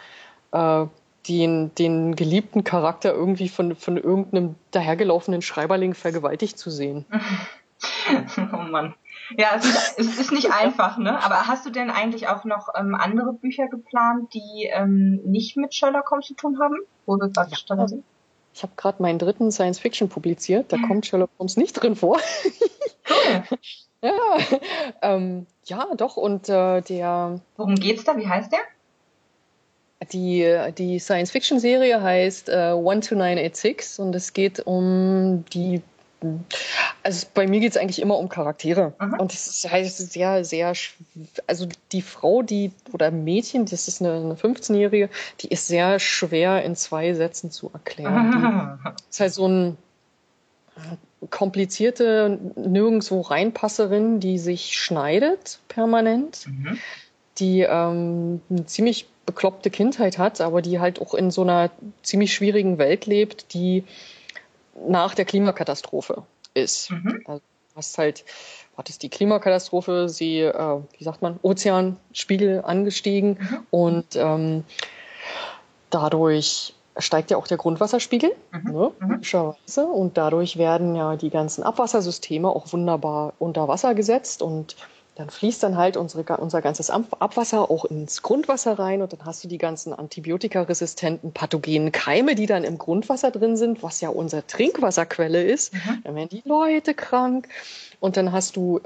äh, 0.51 0.85
den, 1.27 1.73
den 1.75 2.15
geliebten 2.15 2.63
Charakter 2.63 3.13
irgendwie 3.13 3.49
von, 3.49 3.75
von 3.75 3.97
irgendeinem 3.97 4.55
dahergelaufenen 4.71 5.41
Schreiberling 5.41 5.93
vergewaltigt 5.93 6.57
zu 6.57 6.69
sehen. 6.69 7.05
oh 8.53 8.57
Mann. 8.57 8.95
Ja, 9.37 9.55
es 9.55 9.65
ist, 9.65 9.99
es 9.99 10.19
ist 10.19 10.31
nicht 10.31 10.51
einfach, 10.51 10.97
ne? 10.97 11.23
Aber 11.23 11.47
hast 11.47 11.65
du 11.65 11.71
denn 11.71 11.89
eigentlich 11.89 12.27
auch 12.27 12.43
noch 12.45 12.69
ähm, 12.77 12.93
andere 12.93 13.33
Bücher 13.33 13.67
geplant, 13.67 14.33
die 14.33 14.69
ähm, 14.71 15.21
nicht 15.25 15.57
mit 15.57 15.73
Sherlock 15.73 16.11
Holmes 16.11 16.27
zu 16.27 16.35
tun 16.35 16.59
haben? 16.59 16.75
Wo 17.05 17.15
wir 17.17 17.29
gerade 17.29 17.51
ja. 17.51 17.87
sind? 17.87 18.03
Ich 18.53 18.63
habe 18.63 18.73
gerade 18.77 19.01
meinen 19.01 19.19
dritten 19.19 19.51
Science 19.51 19.79
Fiction 19.79 20.09
publiziert. 20.09 20.71
Da 20.71 20.77
mhm. 20.77 20.87
kommt 20.87 21.05
Sherlock 21.05 21.31
Holmes 21.39 21.57
nicht 21.57 21.73
drin 21.73 21.95
vor. 21.95 22.19
Cool. 23.09 23.43
ja, 24.01 24.37
ähm, 25.01 25.47
ja, 25.65 25.87
doch. 25.97 26.17
Und 26.17 26.47
äh, 26.49 26.81
der. 26.81 27.41
Worum 27.57 27.75
geht's 27.75 28.03
da? 28.03 28.15
Wie 28.17 28.27
heißt 28.27 28.51
der? 28.51 28.59
Die, 30.11 30.71
die 30.77 30.99
Science-Fiction-Serie 30.99 32.01
heißt 32.01 32.49
äh, 32.49 32.73
12986 32.73 33.99
und 33.99 34.15
es 34.15 34.33
geht 34.33 34.59
um 34.65 35.45
die 35.53 35.81
also 37.03 37.27
bei 37.33 37.47
mir 37.47 37.59
geht 37.59 37.71
es 37.71 37.77
eigentlich 37.77 38.01
immer 38.01 38.17
um 38.17 38.29
Charaktere. 38.29 38.93
Aha. 38.97 39.17
Und 39.17 39.33
es 39.33 39.47
ist 39.47 39.71
halt 39.71 39.91
sehr, 39.91 40.43
sehr, 40.43 40.73
also 41.47 41.67
die 41.91 42.01
Frau, 42.01 42.41
die, 42.41 42.71
oder 42.93 43.11
Mädchen, 43.11 43.65
das 43.65 43.87
ist 43.87 44.01
eine, 44.01 44.15
eine 44.15 44.33
15-Jährige, 44.33 45.09
die 45.41 45.47
ist 45.49 45.67
sehr 45.67 45.99
schwer 45.99 46.63
in 46.63 46.75
zwei 46.75 47.13
Sätzen 47.13 47.51
zu 47.51 47.69
erklären. 47.71 48.79
Die 48.97 49.09
ist 49.09 49.19
halt 49.19 49.33
so 49.33 49.47
ein 49.47 49.77
komplizierte, 51.29 52.39
nirgendwo 52.55 53.21
reinpasserin, 53.21 54.19
die 54.19 54.37
sich 54.37 54.77
schneidet 54.77 55.59
permanent, 55.67 56.47
mhm. 56.47 56.79
die 57.37 57.61
ähm, 57.61 58.41
ziemlich 58.65 59.07
bekloppte 59.25 59.69
Kindheit 59.69 60.17
hat, 60.17 60.41
aber 60.41 60.61
die 60.61 60.79
halt 60.79 61.01
auch 61.01 61.13
in 61.13 61.31
so 61.31 61.41
einer 61.41 61.71
ziemlich 62.03 62.33
schwierigen 62.33 62.77
Welt 62.77 63.05
lebt, 63.05 63.53
die 63.53 63.83
nach 64.87 65.15
der 65.15 65.25
Klimakatastrophe 65.25 66.23
ist. 66.53 66.91
Mhm. 66.91 67.21
Also 67.25 67.41
hast 67.75 67.97
halt, 67.97 68.23
was 68.75 68.89
ist 68.89 69.03
die 69.03 69.09
Klimakatastrophe? 69.09 70.09
Sie, 70.09 70.39
äh, 70.39 70.79
wie 70.97 71.03
sagt 71.03 71.21
man, 71.21 71.39
Ozeanspiegel 71.41 72.61
angestiegen 72.63 73.37
mhm. 73.39 73.67
und 73.69 74.15
ähm, 74.15 74.63
dadurch 75.89 76.73
steigt 76.97 77.31
ja 77.31 77.37
auch 77.37 77.47
der 77.47 77.57
Grundwasserspiegel, 77.57 78.33
mhm. 78.51 78.71
ne, 78.71 78.91
mhm. 78.99 79.11
logischerweise. 79.11 79.85
Und 79.85 80.17
dadurch 80.17 80.57
werden 80.57 80.95
ja 80.95 81.15
die 81.15 81.29
ganzen 81.29 81.63
Abwassersysteme 81.63 82.47
auch 82.47 82.71
wunderbar 82.71 83.33
unter 83.39 83.67
Wasser 83.67 83.95
gesetzt 83.95 84.41
und 84.41 84.75
dann 85.15 85.29
fließt 85.29 85.63
dann 85.63 85.77
halt 85.77 85.95
unsere, 85.95 86.37
unser 86.37 86.61
ganzes 86.61 86.89
Abwasser 86.89 87.71
auch 87.71 87.85
ins 87.85 88.21
Grundwasser 88.21 88.77
rein 88.77 89.01
und 89.01 89.13
dann 89.13 89.25
hast 89.25 89.43
du 89.43 89.47
die 89.47 89.57
ganzen 89.57 89.93
antibiotikaresistenten 89.93 91.31
pathogenen 91.31 91.93
Keime, 91.93 92.35
die 92.35 92.45
dann 92.45 92.65
im 92.65 92.77
Grundwasser 92.77 93.31
drin 93.31 93.55
sind, 93.55 93.81
was 93.81 94.01
ja 94.01 94.09
unsere 94.09 94.45
Trinkwasserquelle 94.45 95.41
ist. 95.41 95.73
Mhm. 95.73 96.01
Dann 96.03 96.15
werden 96.15 96.29
die 96.29 96.43
Leute 96.45 96.93
krank. 96.93 97.47
Und 98.01 98.17
dann 98.17 98.33
hast 98.33 98.57
du 98.57 98.81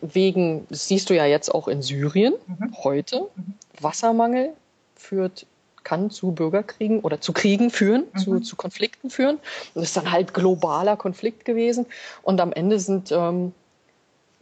wegen, 0.00 0.66
das 0.70 0.88
siehst 0.88 1.10
du 1.10 1.14
ja 1.14 1.26
jetzt 1.26 1.54
auch 1.54 1.68
in 1.68 1.82
Syrien 1.82 2.32
mhm. 2.46 2.74
heute, 2.82 3.28
mhm. 3.36 3.54
Wassermangel 3.80 4.54
führt 4.96 5.46
kann 5.84 6.08
zu 6.08 6.32
Bürgerkriegen 6.32 7.00
oder 7.00 7.20
zu 7.20 7.34
Kriegen 7.34 7.68
führen, 7.68 8.04
mhm. 8.14 8.18
zu, 8.18 8.40
zu 8.40 8.56
Konflikten 8.56 9.10
führen. 9.10 9.36
Und 9.36 9.82
das 9.82 9.84
ist 9.84 9.96
dann 9.98 10.10
halt 10.10 10.32
globaler 10.32 10.96
Konflikt 10.96 11.44
gewesen. 11.44 11.84
Und 12.22 12.40
am 12.40 12.52
Ende 12.52 12.80
sind 12.80 13.12
ähm, 13.12 13.52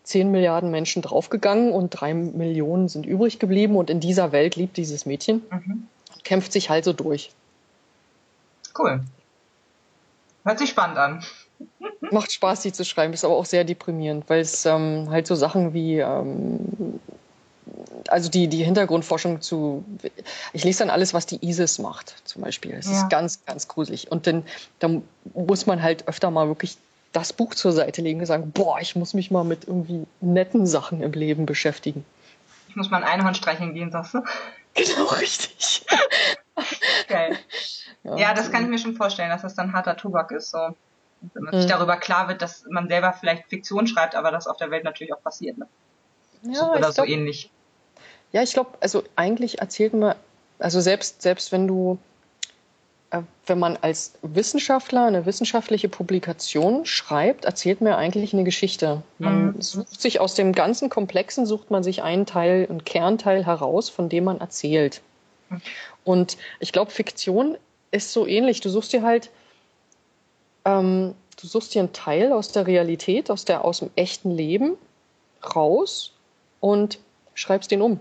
10 0.05 0.31
Milliarden 0.31 0.71
Menschen 0.71 1.03
draufgegangen 1.03 1.73
und 1.73 1.91
drei 1.91 2.15
Millionen 2.15 2.89
sind 2.89 3.07
übrig 3.07 3.39
geblieben. 3.39 3.77
Und 3.77 3.91
in 3.91 4.01
dieser 4.01 4.33
Welt 4.33 4.57
lebt 4.57 4.77
dieses 4.77 5.07
Mädchen 5.07 5.43
mhm. 5.51 5.89
und 6.15 6.25
kämpft 6.25 6.53
sich 6.53 6.71
halt 6.71 6.85
so 6.85 6.93
durch. 6.93 7.31
Cool. 8.77 9.03
Hört 10.45 10.59
sich 10.59 10.71
spannend 10.71 10.99
an. 10.99 11.25
Macht 12.11 12.33
Spaß, 12.33 12.63
die 12.63 12.73
zu 12.73 12.85
schreiben, 12.85 13.13
ist 13.13 13.25
aber 13.25 13.37
auch 13.37 13.45
sehr 13.45 13.65
deprimierend, 13.65 14.29
weil 14.29 14.41
es 14.41 14.67
ähm, 14.67 15.09
halt 15.11 15.27
so 15.27 15.35
Sachen 15.37 15.73
wie 15.73 16.01
ähm, 16.01 16.99
also 18.09 18.29
die, 18.29 18.49
die 18.49 18.65
Hintergrundforschung 18.65 19.41
zu, 19.41 19.85
ich 20.53 20.65
lese 20.65 20.81
dann 20.81 20.91
alles, 20.91 21.15
was 21.15 21.27
die 21.27 21.45
ISIS 21.47 21.79
macht, 21.79 22.17
zum 22.25 22.43
Beispiel. 22.43 22.73
Es 22.73 22.87
ja. 22.87 22.99
ist 22.99 23.11
ganz, 23.11 23.45
ganz 23.45 23.69
gruselig. 23.69 24.11
Und 24.11 24.27
dann, 24.27 24.45
dann 24.79 25.03
muss 25.35 25.67
man 25.67 25.83
halt 25.83 26.09
öfter 26.09 26.31
mal 26.31 26.49
wirklich 26.49 26.77
das 27.12 27.33
Buch 27.33 27.54
zur 27.54 27.73
Seite 27.73 28.02
legen 28.02 28.21
und 28.21 28.26
sagen, 28.26 28.52
boah, 28.52 28.81
ich 28.81 28.97
muss 28.97 29.14
mich 29.14 29.31
mal 29.31 29.45
mit 29.45 29.66
irgendwie 29.69 30.07
netten 30.21 30.66
Sachen 30.66 31.02
im 31.02 31.12
Leben 31.12 31.47
beschäftigen. 31.47 32.04
Ich 32.69 32.76
muss 32.76 32.90
mal 32.90 33.02
ein 33.02 33.09
Einhorn 33.09 33.35
streicheln 33.35 33.75
gehen, 33.75 33.90
sagst 33.90 34.14
du? 34.14 34.23
Genau, 34.75 35.04
richtig. 35.04 35.85
Geil. 37.09 37.38
Ja, 38.04 38.16
ja, 38.16 38.35
das 38.35 38.50
kann 38.50 38.64
ich 38.64 38.69
mir 38.69 38.78
schon 38.78 38.97
vorstellen, 38.97 39.31
dass 39.31 39.42
das 39.42 39.54
dann 39.54 39.73
harter 39.73 39.97
Tobak 39.97 40.33
ist, 40.33 40.50
so. 40.50 40.75
Wenn 41.35 41.45
man 41.45 41.54
sich 41.54 41.66
mhm. 41.66 41.69
darüber 41.69 41.97
klar 41.97 42.26
wird, 42.26 42.42
dass 42.42 42.64
man 42.69 42.88
selber 42.88 43.12
vielleicht 43.12 43.49
Fiktion 43.49 43.87
schreibt, 43.87 44.16
aber 44.16 44.33
das 44.33 44.49
auf 44.49 44.57
der 44.57 44.73
Welt 44.73 44.83
natürlich 44.83 45.12
auch 45.12 45.23
passiert. 45.23 45.57
Ne? 45.57 45.69
Ja, 46.42 46.54
so, 46.54 46.73
oder 46.73 46.90
so 46.90 47.04
ähnlich. 47.04 47.49
Ja, 48.33 48.42
ich 48.42 48.54
glaube, 48.54 48.71
also 48.81 49.04
eigentlich 49.14 49.61
erzählt 49.61 49.95
man, 49.95 50.16
also 50.59 50.81
selbst, 50.81 51.23
selbst 51.23 51.52
wenn 51.52 51.69
du, 51.69 51.99
wenn 53.47 53.59
man 53.59 53.76
als 53.76 54.14
Wissenschaftler 54.23 55.04
eine 55.04 55.26
wissenschaftliche 55.26 55.88
Publikation 55.88 56.87
schreibt, 56.87 57.45
erzählt 57.45 57.81
man 57.81 57.92
eigentlich 57.92 58.33
eine 58.33 58.45
Geschichte. 58.45 59.02
Man 59.19 59.47
mhm. 59.47 59.61
sucht 59.61 60.00
sich 60.00 60.21
aus 60.21 60.35
dem 60.35 60.52
ganzen 60.52 60.88
Komplexen, 60.88 61.45
sucht 61.45 61.71
man 61.71 61.83
sich 61.83 62.02
einen 62.02 62.25
Teil, 62.25 62.66
einen 62.69 62.85
Kernteil 62.85 63.45
heraus, 63.45 63.90
von 63.90 64.09
dem 64.09 64.25
man 64.25 64.40
erzählt. 64.40 65.02
Mhm. 65.50 65.61
Und 66.04 66.38
ich 66.59 66.73
glaube, 66.73 66.90
Fiktion 66.90 67.59
ist 67.90 68.12
so 68.12 68.26
ähnlich. 68.26 68.61
Du 68.61 68.71
suchst 68.71 68.92
dir 68.92 69.02
halt, 69.02 69.31
ähm, 70.64 71.14
du 71.40 71.47
suchst 71.47 71.75
dir 71.75 71.81
einen 71.81 71.92
Teil 71.92 72.33
aus 72.33 72.52
der 72.52 72.66
Realität, 72.66 73.31
aus 73.31 73.45
der, 73.45 73.64
aus 73.64 73.81
dem 73.81 73.90
echten 73.95 74.31
Leben 74.31 74.76
raus 75.54 76.12
und 76.61 76.99
schreibst 77.35 77.71
den 77.71 77.83
um. 77.83 78.00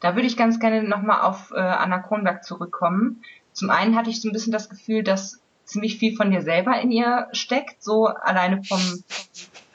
Da 0.00 0.14
würde 0.14 0.26
ich 0.26 0.36
ganz 0.36 0.60
gerne 0.60 0.82
nochmal 0.82 1.22
auf 1.22 1.52
äh, 1.52 1.58
Anna 1.58 1.98
Kronberg 1.98 2.44
zurückkommen. 2.44 3.22
Zum 3.56 3.70
einen 3.70 3.96
hatte 3.96 4.10
ich 4.10 4.20
so 4.20 4.28
ein 4.28 4.32
bisschen 4.32 4.52
das 4.52 4.68
Gefühl, 4.68 5.02
dass 5.02 5.40
ziemlich 5.64 5.98
viel 5.98 6.14
von 6.14 6.30
dir 6.30 6.42
selber 6.42 6.78
in 6.78 6.90
ihr 6.90 7.28
steckt, 7.32 7.82
so 7.82 8.04
alleine 8.04 8.62
vom 8.62 9.02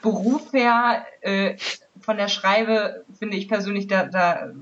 Beruf 0.00 0.52
her, 0.52 1.04
äh, 1.20 1.56
von 2.00 2.16
der 2.16 2.28
Schreibe 2.28 3.04
finde 3.18 3.36
ich 3.36 3.48
persönlich, 3.48 3.88
da, 3.88 4.04
da 4.04 4.52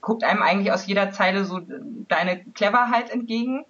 guckt 0.00 0.24
einem 0.24 0.42
eigentlich 0.42 0.72
aus 0.72 0.88
jeder 0.88 1.12
Zeile 1.12 1.44
so 1.44 1.60
deine 2.08 2.42
Cleverheit 2.54 3.10
entgegen. 3.10 3.64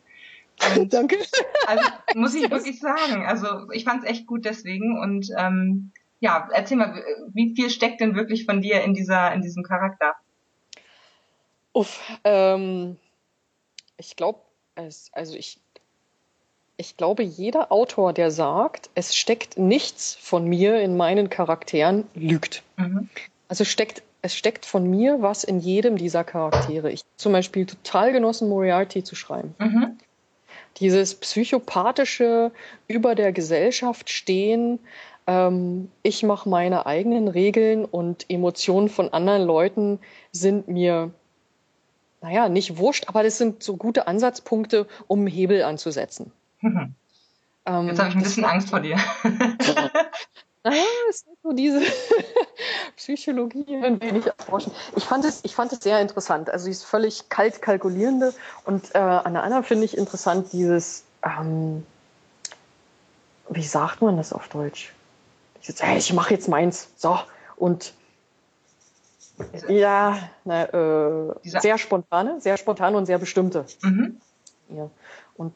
Und 0.75 0.95
Danke. 0.95 1.19
Also 1.67 1.85
muss 2.15 2.35
ich 2.35 2.51
wirklich 2.51 2.81
sagen. 2.81 3.27
Also 3.27 3.71
ich 3.73 3.85
fand 3.85 4.05
es 4.05 4.09
echt 4.09 4.27
gut 4.27 4.47
deswegen 4.47 4.99
und 5.03 5.29
ähm, 5.37 5.91
ja, 6.21 6.49
erzähl 6.51 6.79
mal, 6.79 7.03
wie 7.35 7.55
viel 7.55 7.69
steckt 7.69 8.01
denn 8.01 8.15
wirklich 8.15 8.47
von 8.47 8.63
dir 8.63 8.83
in 8.83 8.95
dieser 8.95 9.35
in 9.35 9.43
diesem 9.43 9.65
Charakter? 9.65 10.15
Uff, 11.73 12.01
ähm, 12.23 12.97
ich 13.97 14.17
glaube, 14.17 14.41
also 14.77 15.37
ich, 15.37 15.61
ich 16.77 16.97
glaube, 16.97 17.23
jeder 17.23 17.71
Autor, 17.71 18.13
der 18.13 18.31
sagt, 18.31 18.91
es 18.95 19.15
steckt 19.15 19.59
nichts 19.59 20.15
von 20.15 20.47
mir 20.47 20.81
in 20.81 20.97
meinen 20.97 21.31
Charakteren, 21.31 22.07
lügt. 22.15 22.63
Mhm. 22.77 23.09
Also 23.49 23.65
steckt, 23.65 24.03
es 24.23 24.35
steckt 24.35 24.67
von 24.67 24.89
mir 24.89 25.23
was 25.23 25.45
in 25.45 25.61
jedem 25.61 25.97
dieser 25.97 26.25
Charaktere. 26.25 26.91
Ich 26.91 27.03
zum 27.17 27.33
Beispiel 27.33 27.67
total 27.67 28.13
genossen, 28.13 28.49
Moriarty 28.49 29.05
zu 29.05 29.15
schreiben. 29.15 29.55
Mhm. 29.59 29.99
Dieses 30.79 31.15
psychopathische 31.15 32.51
über 32.89 33.15
der 33.15 33.33
Gesellschaft 33.33 34.11
stehen, 34.11 34.81
ähm, 35.29 35.91
ich 36.03 36.25
mache 36.25 36.49
meine 36.49 36.87
eigenen 36.87 37.29
Regeln 37.29 37.85
und 37.85 38.29
Emotionen 38.29 38.89
von 38.89 39.13
anderen 39.13 39.45
Leuten 39.45 40.01
sind 40.33 40.67
mir 40.67 41.13
naja, 42.25 42.49
nicht 42.49 42.79
wurscht, 42.79 43.07
aber 43.07 43.23
das 43.23 43.37
sind 43.37 43.63
so 43.63 43.77
gute 43.77 44.07
Ansatzpunkte, 44.07 44.87
um 45.09 45.21
einen 45.21 45.29
Hebel 45.29 45.63
anzusetzen. 45.63 46.33
Mhm. 46.63 46.95
Ähm, 47.67 47.89
Jetzt 47.89 47.99
habe 47.99 48.09
ich 48.09 48.17
ein 48.17 48.23
bisschen 48.23 48.47
Angst 48.47 48.71
vor 48.71 48.81
dir. 48.81 48.97
naja, 50.65 50.83
es 51.11 51.17
ist 51.17 51.27
so 51.43 51.53
diese 51.53 51.83
Psychologie 52.97 53.77
ein 53.77 54.01
wenig 54.01 54.27
erforschen. 54.27 54.73
Ich 54.97 55.05
fand 55.05 55.27
es, 55.27 55.41
ich 55.45 55.55
fand 55.55 55.71
es 55.75 55.81
sehr 55.81 56.01
interessant. 56.01 56.49
Also 56.49 56.71
ist 56.71 56.85
völlig 56.85 57.29
kalt 57.29 57.61
kalkulierende 57.61 58.33
und 58.65 58.95
äh, 58.95 58.99
an 58.99 59.35
der 59.35 59.43
anderen 59.43 59.63
finde 59.63 59.85
ich 59.85 59.95
interessant 59.95 60.51
dieses, 60.55 61.05
ähm, 61.23 61.85
wie 63.51 63.65
sagt 63.65 64.01
man 64.01 64.17
das 64.17 64.33
auf 64.33 64.49
Deutsch? 64.49 64.95
Ich, 65.61 65.75
hey, 65.79 65.99
ich 65.99 66.11
mache 66.15 66.33
jetzt 66.33 66.49
meins. 66.49 66.89
So. 66.97 67.19
Und 67.57 67.93
ja, 69.69 70.19
na, 70.45 70.65
äh, 70.65 71.35
sehr 71.43 71.79
spontane, 71.79 72.41
sehr 72.41 72.57
spontane 72.57 72.97
und 72.97 73.07
sehr 73.07 73.19
bestimmte. 73.19 73.65
Mhm. 73.83 74.21
Ja. 74.69 74.91
Und 75.37 75.53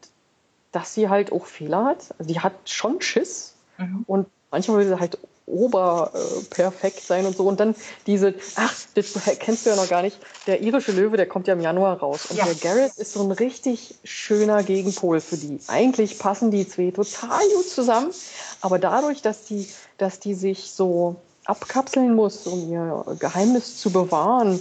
dass 0.72 0.94
sie 0.94 1.08
halt 1.08 1.32
auch 1.32 1.46
Fehler 1.46 1.84
hat. 1.84 2.14
Also 2.18 2.32
die 2.32 2.40
hat 2.40 2.54
schon 2.64 3.00
Schiss 3.00 3.54
mhm. 3.78 4.04
und 4.06 4.26
manchmal 4.50 4.78
will 4.78 4.88
sie 4.88 5.00
halt 5.00 5.18
oberperfekt 5.46 6.98
äh, 6.98 7.02
sein 7.02 7.26
und 7.26 7.36
so. 7.36 7.46
Und 7.46 7.58
dann 7.60 7.74
diese, 8.06 8.34
ach, 8.56 8.74
das 8.94 9.14
kennst 9.38 9.64
du 9.64 9.70
ja 9.70 9.76
noch 9.76 9.88
gar 9.88 10.02
nicht, 10.02 10.18
der 10.46 10.60
irische 10.60 10.92
Löwe, 10.92 11.16
der 11.16 11.26
kommt 11.26 11.46
ja 11.46 11.54
im 11.54 11.60
Januar 11.60 11.98
raus. 11.98 12.26
Und 12.26 12.36
ja. 12.36 12.44
der 12.44 12.54
Garrett 12.54 12.96
ist 12.96 13.12
so 13.12 13.22
ein 13.22 13.32
richtig 13.32 13.94
schöner 14.04 14.62
Gegenpol 14.62 15.20
für 15.20 15.36
die. 15.36 15.58
Eigentlich 15.68 16.18
passen 16.18 16.50
die 16.50 16.68
zwei 16.68 16.90
total 16.90 17.40
gut 17.56 17.68
zusammen, 17.68 18.12
aber 18.60 18.78
dadurch, 18.78 19.22
dass 19.22 19.44
die, 19.44 19.68
dass 19.96 20.20
die 20.20 20.34
sich 20.34 20.72
so 20.72 21.16
abkapseln 21.48 22.14
muss, 22.14 22.46
um 22.46 22.70
ihr 22.70 23.04
Geheimnis 23.18 23.78
zu 23.78 23.90
bewahren, 23.90 24.60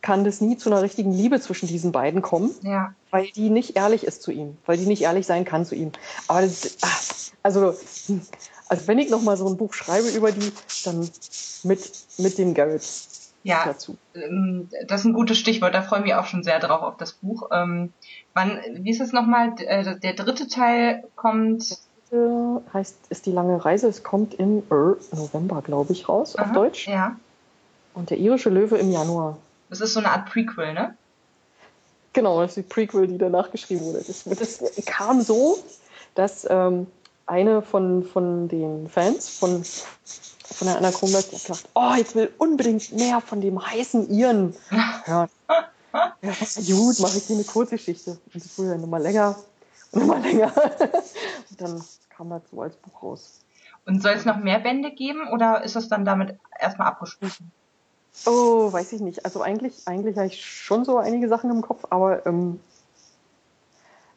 kann 0.00 0.24
das 0.24 0.40
nie 0.40 0.56
zu 0.56 0.70
einer 0.70 0.82
richtigen 0.82 1.12
Liebe 1.12 1.40
zwischen 1.40 1.66
diesen 1.66 1.90
beiden 1.90 2.22
kommen, 2.22 2.50
ja. 2.62 2.94
weil 3.10 3.26
die 3.34 3.50
nicht 3.50 3.76
ehrlich 3.76 4.04
ist 4.04 4.22
zu 4.22 4.30
ihm, 4.30 4.56
weil 4.64 4.76
die 4.76 4.86
nicht 4.86 5.02
ehrlich 5.02 5.26
sein 5.26 5.44
kann 5.44 5.64
zu 5.64 5.74
ihm. 5.74 5.92
Aber 6.28 6.42
das, 6.42 6.76
ach, 6.82 7.02
also, 7.42 7.74
also 8.68 8.86
wenn 8.86 8.98
ich 8.98 9.10
noch 9.10 9.22
mal 9.22 9.36
so 9.36 9.48
ein 9.48 9.56
Buch 9.56 9.74
schreibe 9.74 10.08
über 10.08 10.30
die, 10.30 10.52
dann 10.84 11.08
mit 11.64 11.90
mit 12.18 12.38
dem 12.38 12.54
Garrett 12.54 12.82
ja, 13.42 13.62
dazu. 13.64 13.96
Ähm, 14.14 14.68
das 14.86 15.00
ist 15.00 15.06
ein 15.06 15.12
gutes 15.12 15.38
Stichwort. 15.38 15.74
Da 15.74 15.82
freue 15.82 16.00
ich 16.00 16.06
mich 16.06 16.14
auch 16.14 16.26
schon 16.26 16.42
sehr 16.42 16.58
drauf 16.58 16.82
auf 16.82 16.96
das 16.96 17.12
Buch. 17.14 17.48
Ähm, 17.52 17.92
wann, 18.34 18.60
wie 18.74 18.90
ist 18.90 19.00
es 19.00 19.12
nochmal? 19.12 19.54
Äh, 19.58 19.98
der 19.98 20.12
dritte 20.12 20.48
Teil 20.48 21.04
kommt 21.16 21.78
heißt, 22.72 22.96
ist 23.08 23.26
die 23.26 23.32
lange 23.32 23.64
Reise. 23.64 23.88
Es 23.88 24.02
kommt 24.02 24.34
im 24.34 24.62
November, 24.68 25.62
glaube 25.62 25.92
ich, 25.92 26.08
raus 26.08 26.36
Aha, 26.36 26.44
auf 26.44 26.52
Deutsch. 26.52 26.88
Ja. 26.88 27.16
Und 27.94 28.10
der 28.10 28.18
irische 28.18 28.50
Löwe 28.50 28.76
im 28.78 28.90
Januar. 28.90 29.38
Das 29.70 29.80
ist 29.80 29.92
so 29.92 30.00
eine 30.00 30.10
Art 30.10 30.30
Prequel, 30.30 30.74
ne? 30.74 30.96
Genau, 32.12 32.40
das 32.40 32.52
ist 32.52 32.56
die 32.56 32.62
Prequel, 32.62 33.06
die 33.06 33.18
danach 33.18 33.50
geschrieben 33.50 33.84
wurde. 33.84 34.02
Das, 34.06 34.24
das 34.24 34.60
kam 34.86 35.20
so, 35.20 35.58
dass 36.14 36.46
ähm, 36.48 36.86
eine 37.26 37.62
von, 37.62 38.04
von 38.04 38.48
den 38.48 38.88
Fans 38.88 39.28
von, 39.28 39.62
von 39.64 40.66
der 40.66 40.78
Anna 40.78 40.90
Kronberg 40.90 41.30
gesagt 41.30 41.68
oh, 41.74 41.92
ich 42.00 42.14
will 42.14 42.32
unbedingt 42.38 42.92
mehr 42.92 43.20
von 43.20 43.40
dem 43.40 43.64
heißen 43.64 44.10
Iren 44.10 44.54
hören. 45.04 45.28
ja, 46.22 46.32
gut, 46.32 46.98
mache 47.00 47.18
ich 47.18 47.26
dir 47.26 47.34
eine 47.34 47.44
Kurzgeschichte. 47.44 48.12
Und 48.32 48.44
das 48.44 48.58
wurde 48.58 48.78
nochmal 48.78 49.02
länger 49.02 49.36
nochmal 49.92 50.22
länger. 50.22 50.52
Und 51.50 51.60
dann 51.60 51.84
kam 52.18 52.30
das 52.30 52.42
so 52.50 52.60
als 52.60 52.76
Buch 52.76 53.02
raus. 53.02 53.40
Und 53.86 54.02
soll 54.02 54.12
es 54.12 54.24
noch 54.24 54.36
mehr 54.36 54.58
Bände 54.58 54.90
geben 54.90 55.28
oder 55.32 55.62
ist 55.62 55.76
das 55.76 55.88
dann 55.88 56.04
damit 56.04 56.36
erstmal 56.58 56.88
abgeschlossen? 56.88 57.50
Oh, 58.26 58.72
weiß 58.72 58.92
ich 58.92 59.00
nicht. 59.00 59.24
Also 59.24 59.40
eigentlich, 59.40 59.86
eigentlich 59.86 60.16
habe 60.16 60.26
ich 60.26 60.44
schon 60.44 60.84
so 60.84 60.98
einige 60.98 61.28
Sachen 61.28 61.50
im 61.50 61.62
Kopf, 61.62 61.86
aber 61.90 62.26
ähm, 62.26 62.58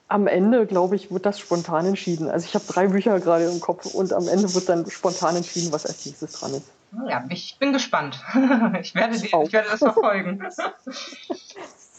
am 0.07 0.27
Ende, 0.27 0.65
glaube 0.65 0.95
ich, 0.95 1.11
wird 1.11 1.25
das 1.25 1.39
spontan 1.39 1.85
entschieden. 1.85 2.29
Also 2.29 2.45
ich 2.45 2.55
habe 2.55 2.65
drei 2.67 2.87
Bücher 2.87 3.19
gerade 3.19 3.45
im 3.45 3.59
Kopf 3.61 3.85
und 3.85 4.11
am 4.11 4.27
Ende 4.27 4.53
wird 4.53 4.67
dann 4.67 4.89
spontan 4.89 5.35
entschieden, 5.35 5.71
was 5.71 5.85
als 5.85 6.05
nächstes 6.05 6.33
dran 6.33 6.55
ist. 6.55 6.71
Ja, 7.07 7.23
ich 7.29 7.57
bin 7.59 7.71
gespannt. 7.71 8.19
Ich 8.81 8.95
werde, 8.95 9.15
ich, 9.15 9.25
ich 9.25 9.53
werde 9.53 9.69
das 9.69 9.79
verfolgen. 9.79 10.43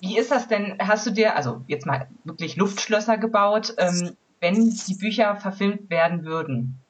Wie 0.01 0.19
ist 0.19 0.33
das 0.33 0.49
denn? 0.49 0.77
Hast 0.81 1.07
du 1.07 1.11
dir, 1.11 1.37
also 1.37 1.63
jetzt 1.69 1.87
mal 1.87 2.09
wirklich 2.25 2.57
Luftschlösser 2.57 3.19
gebaut, 3.19 3.75
ähm, 3.79 4.17
wenn 4.43 4.71
die 4.71 4.95
Bücher 4.95 5.37
verfilmt 5.37 5.89
werden 5.89 6.25
würden? 6.25 6.81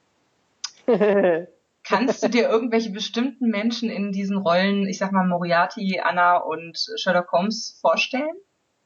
Kannst 1.84 2.22
du 2.22 2.28
dir 2.28 2.48
irgendwelche 2.48 2.90
bestimmten 2.90 3.50
Menschen 3.50 3.90
in 3.90 4.10
diesen 4.10 4.38
Rollen, 4.38 4.86
ich 4.86 4.98
sag 4.98 5.12
mal 5.12 5.26
Moriarty, 5.26 6.00
Anna 6.00 6.38
und 6.38 6.78
Sherlock 6.96 7.30
Holmes 7.30 7.78
vorstellen? 7.80 8.34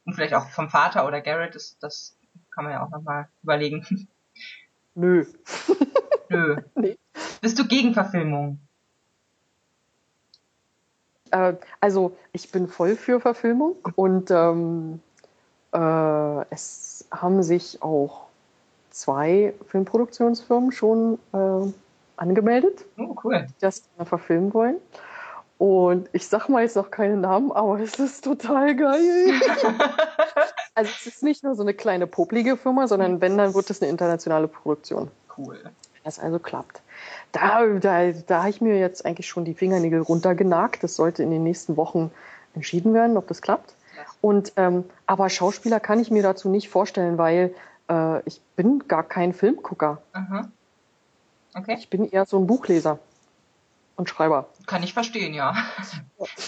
Und 0.04 0.14
vielleicht 0.14 0.34
auch 0.34 0.48
vom 0.48 0.68
Vater 0.68 1.06
oder 1.06 1.20
Garrett, 1.20 1.54
das, 1.54 1.78
das 1.78 2.18
kann 2.54 2.64
man 2.64 2.72
ja 2.72 2.84
auch 2.84 2.90
nochmal 2.90 3.28
überlegen. 3.42 3.86
Nö. 4.94 5.26
Nö. 6.28 6.56
Nee. 6.74 6.98
Bist 7.40 7.58
du 7.58 7.68
gegen 7.68 7.94
Verfilmung? 7.94 8.58
Äh, 11.30 11.54
also 11.80 12.16
ich 12.32 12.50
bin 12.50 12.66
voll 12.66 12.96
für 12.96 13.20
Verfilmung 13.20 13.76
und 13.94 14.30
ähm, 14.30 15.00
äh, 15.72 16.44
es 16.50 17.06
haben 17.12 17.42
sich 17.42 17.82
auch 17.82 18.25
zwei 18.96 19.54
Filmproduktionsfirmen 19.68 20.72
schon 20.72 21.18
äh, 21.32 21.72
angemeldet, 22.16 22.86
oh, 22.98 23.14
cool. 23.24 23.46
die 23.48 23.54
das 23.60 23.82
verfilmen 24.04 24.54
wollen. 24.54 24.76
Und 25.58 26.08
ich 26.12 26.28
sag 26.28 26.48
mal 26.48 26.62
jetzt 26.62 26.76
noch 26.76 26.90
keine 26.90 27.16
Namen, 27.16 27.50
aber 27.52 27.80
es 27.80 27.98
ist 27.98 28.24
total 28.24 28.74
geil. 28.76 29.30
also 30.74 30.90
es 30.94 31.06
ist 31.06 31.22
nicht 31.22 31.44
nur 31.44 31.54
so 31.54 31.62
eine 31.62 31.72
kleine 31.72 32.06
poplige 32.06 32.56
Firma, 32.56 32.86
sondern 32.88 33.20
wenn, 33.20 33.38
dann 33.38 33.54
wird 33.54 33.70
es 33.70 33.80
eine 33.80 33.90
internationale 33.90 34.48
Produktion. 34.48 35.10
Cool. 35.36 35.58
Wenn 35.62 35.72
das 36.04 36.18
also 36.18 36.38
klappt. 36.38 36.82
Da, 37.32 37.66
da, 37.66 38.12
da 38.12 38.40
habe 38.40 38.50
ich 38.50 38.60
mir 38.60 38.78
jetzt 38.78 39.06
eigentlich 39.06 39.28
schon 39.28 39.44
die 39.44 39.54
Fingernägel 39.54 40.00
runtergenagt. 40.00 40.82
Das 40.82 40.96
sollte 40.96 41.22
in 41.22 41.30
den 41.30 41.42
nächsten 41.42 41.76
Wochen 41.76 42.10
entschieden 42.54 42.92
werden, 42.92 43.16
ob 43.16 43.26
das 43.28 43.40
klappt. 43.40 43.74
Und 44.20 44.52
ähm, 44.56 44.84
aber 45.06 45.30
Schauspieler 45.30 45.80
kann 45.80 46.00
ich 46.00 46.10
mir 46.10 46.22
dazu 46.22 46.48
nicht 46.50 46.68
vorstellen, 46.68 47.16
weil 47.16 47.54
äh, 47.90 48.20
ich 48.24 48.40
bin 48.56 48.86
gar 48.88 49.02
kein 49.02 49.32
Filmgucker. 49.32 50.02
Aha. 50.12 50.48
Okay. 51.54 51.76
Ich 51.78 51.88
bin 51.88 52.08
eher 52.08 52.26
so 52.26 52.38
ein 52.38 52.46
Buchleser 52.46 52.98
und 53.96 54.08
Schreiber. 54.10 54.48
Kann 54.66 54.82
ich 54.82 54.92
verstehen, 54.92 55.32
ja. 55.32 55.54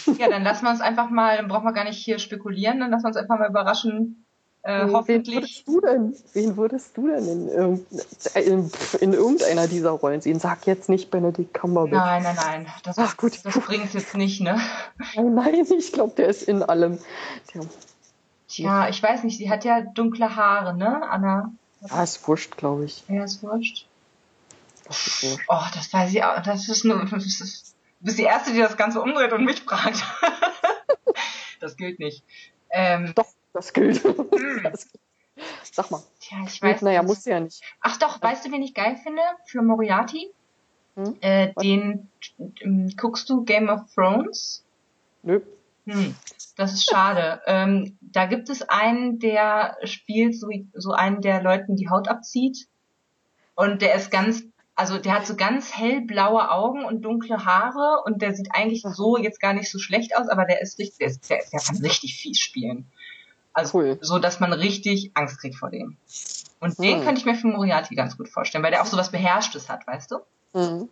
ja, 0.19 0.29
dann 0.29 0.43
lassen 0.43 0.65
wir 0.65 0.71
uns 0.71 0.81
einfach 0.81 1.11
mal, 1.11 1.37
dann 1.37 1.49
brauchen 1.49 1.65
wir 1.65 1.73
gar 1.73 1.85
nicht 1.85 1.99
hier 1.99 2.19
spekulieren, 2.19 2.81
dann 2.81 2.91
lassen 2.91 3.05
wir 3.05 3.09
uns 3.09 3.17
einfach 3.17 3.39
mal 3.39 3.49
überraschen, 3.49 4.27
äh, 4.63 4.87
wen 4.87 4.93
hoffentlich. 4.93 5.35
Würdest 5.35 5.69
du 5.69 5.81
denn, 5.81 6.17
wen 6.35 6.57
würdest 6.57 6.97
du 6.97 7.09
denn 7.09 7.49
in, 7.49 7.87
in, 8.35 8.71
in, 9.01 9.13
irgendeiner 9.15 9.67
dieser 9.67 9.91
Rollen 9.91 10.21
sehen? 10.21 10.41
Sag 10.41 10.67
jetzt 10.67 10.89
nicht 10.89 11.11
Benedict 11.11 11.55
Cumberbatch. 11.55 11.93
Nein, 11.93 12.23
nein, 12.23 12.37
nein. 12.37 12.67
Das, 12.83 12.99
Ach, 12.99 13.17
gut. 13.17 13.41
das 13.45 13.59
bringt 13.61 13.95
jetzt 13.95 14.15
nicht, 14.15 14.41
ne? 14.41 14.61
Nein, 15.15 15.35
nein, 15.35 15.67
ich 15.79 15.93
glaube, 15.93 16.15
der 16.17 16.29
ist 16.29 16.43
in 16.43 16.63
allem. 16.63 16.99
Tja. 17.47 17.63
Tja, 18.49 18.89
ich 18.89 19.03
weiß 19.03 19.25
nicht, 19.25 19.37
sie 19.37 19.51
hat 19.51 19.65
ja 19.65 19.83
dunkle 19.83 20.35
Haare, 20.35 20.75
ne, 20.75 21.09
Anna? 21.09 21.53
Ja, 21.83 22.03
ist 22.03 22.27
wurscht, 22.27 22.57
glaube 22.57 22.87
ich. 22.87 23.05
Ja, 23.09 23.25
ist 23.25 23.43
wurscht. 23.43 23.87
Das 24.85 25.07
ist 25.07 25.23
wurscht. 25.23 25.47
Oh, 25.49 25.65
das 25.75 25.93
weiß 25.93 26.13
ich 26.13 26.25
auch. 26.25 26.43
Das 26.43 26.69
ist 26.69 26.85
nur. 26.85 27.05
Das 27.05 27.25
ist, 27.25 27.77
du 28.01 28.07
bist 28.07 28.19
die 28.19 28.25
Erste, 28.25 28.53
die 28.53 28.59
das 28.59 28.77
Ganze 28.77 29.01
umdreht 29.01 29.33
und 29.33 29.45
mich 29.45 29.61
fragt. 29.63 30.03
das 31.61 31.77
gilt 31.77 31.99
nicht. 31.99 32.25
Ähm, 32.71 33.13
Doch, 33.15 33.29
das 33.53 33.73
gilt. 33.73 34.03
Hm. 34.03 34.27
Sag 35.71 35.91
mal. 35.91 36.03
Tja, 36.21 36.39
ich 36.47 36.61
weiß. 36.61 36.83
Naja, 36.83 37.03
muss 37.03 37.25
ja 37.27 37.39
nicht. 37.39 37.63
Ach 37.81 37.97
doch, 37.99 38.21
weißt 38.21 38.47
du, 38.47 38.51
wen 38.51 38.63
ich 38.63 38.75
geil 38.75 38.97
finde 38.97 39.23
für 39.47 39.63
Moriarty? 39.63 40.31
Hm? 40.97 41.17
Äh, 41.21 41.53
den 41.63 42.09
ähm, 42.61 42.91
guckst 42.97 43.29
du 43.31 43.45
Game 43.45 43.69
of 43.69 43.83
Thrones? 43.95 44.65
Nö. 45.23 45.41
Hm, 45.89 46.15
das 46.57 46.75
ist 46.75 46.91
schade. 46.91 47.41
ähm, 47.47 47.97
da 48.01 48.27
gibt 48.27 48.51
es 48.51 48.63
einen, 48.63 49.19
der 49.19 49.77
spielt 49.85 50.39
so, 50.39 50.49
so 50.75 50.93
einen 50.93 51.21
der 51.21 51.43
Leuten 51.43 51.77
die 51.77 51.89
Haut 51.89 52.09
abzieht. 52.09 52.67
Und 53.55 53.83
der 53.83 53.95
ist 53.95 54.11
ganz, 54.11 54.45
also 54.75 54.99
der 54.99 55.15
hat 55.15 55.27
so 55.27 55.35
ganz 55.35 55.77
hellblaue 55.77 56.51
Augen 56.51 56.85
und 56.85 57.03
dunkle 57.03 57.45
Haare 57.45 58.03
und 58.05 58.23
der 58.23 58.35
sieht 58.35 58.49
eigentlich 58.53 58.83
so 58.83 59.17
jetzt 59.17 59.41
gar 59.41 59.53
nicht 59.53 59.71
so 59.71 59.79
schlecht 59.79 60.17
aus, 60.17 60.29
aber 60.29 60.45
der 60.45 60.61
ist 60.61 60.79
richtig, 60.79 60.99
der, 60.99 61.09
ist, 61.09 61.29
der, 61.29 61.41
der 61.53 61.61
kann 61.61 61.77
richtig 61.79 62.17
fies 62.21 62.39
spielen. 62.39 62.87
Also 63.55 63.79
cool. 63.79 63.99
so, 64.01 64.21
dass 64.21 64.39
man 64.39 64.53
richtig 64.53 65.11
Angst 65.15 65.41
kriegt 65.41 65.57
vor 65.57 65.71
dem. 65.71 65.97
Und 66.61 66.77
hm. 66.77 66.85
den 66.85 67.03
könnte 67.03 67.21
ich 67.21 67.25
mir 67.25 67.35
für 67.35 67.49
Moriarty 67.49 67.97
ganz 67.97 68.17
gut 68.17 68.29
vorstellen, 68.29 68.63
weil 68.63 68.71
der 68.71 68.83
auch 68.83 68.87
so 68.87 68.97
was 68.97 69.11
Beherrschtes 69.11 69.69
hat, 69.69 69.87
weißt 69.87 70.13
du? 70.13 70.19
Mhm. 70.53 70.89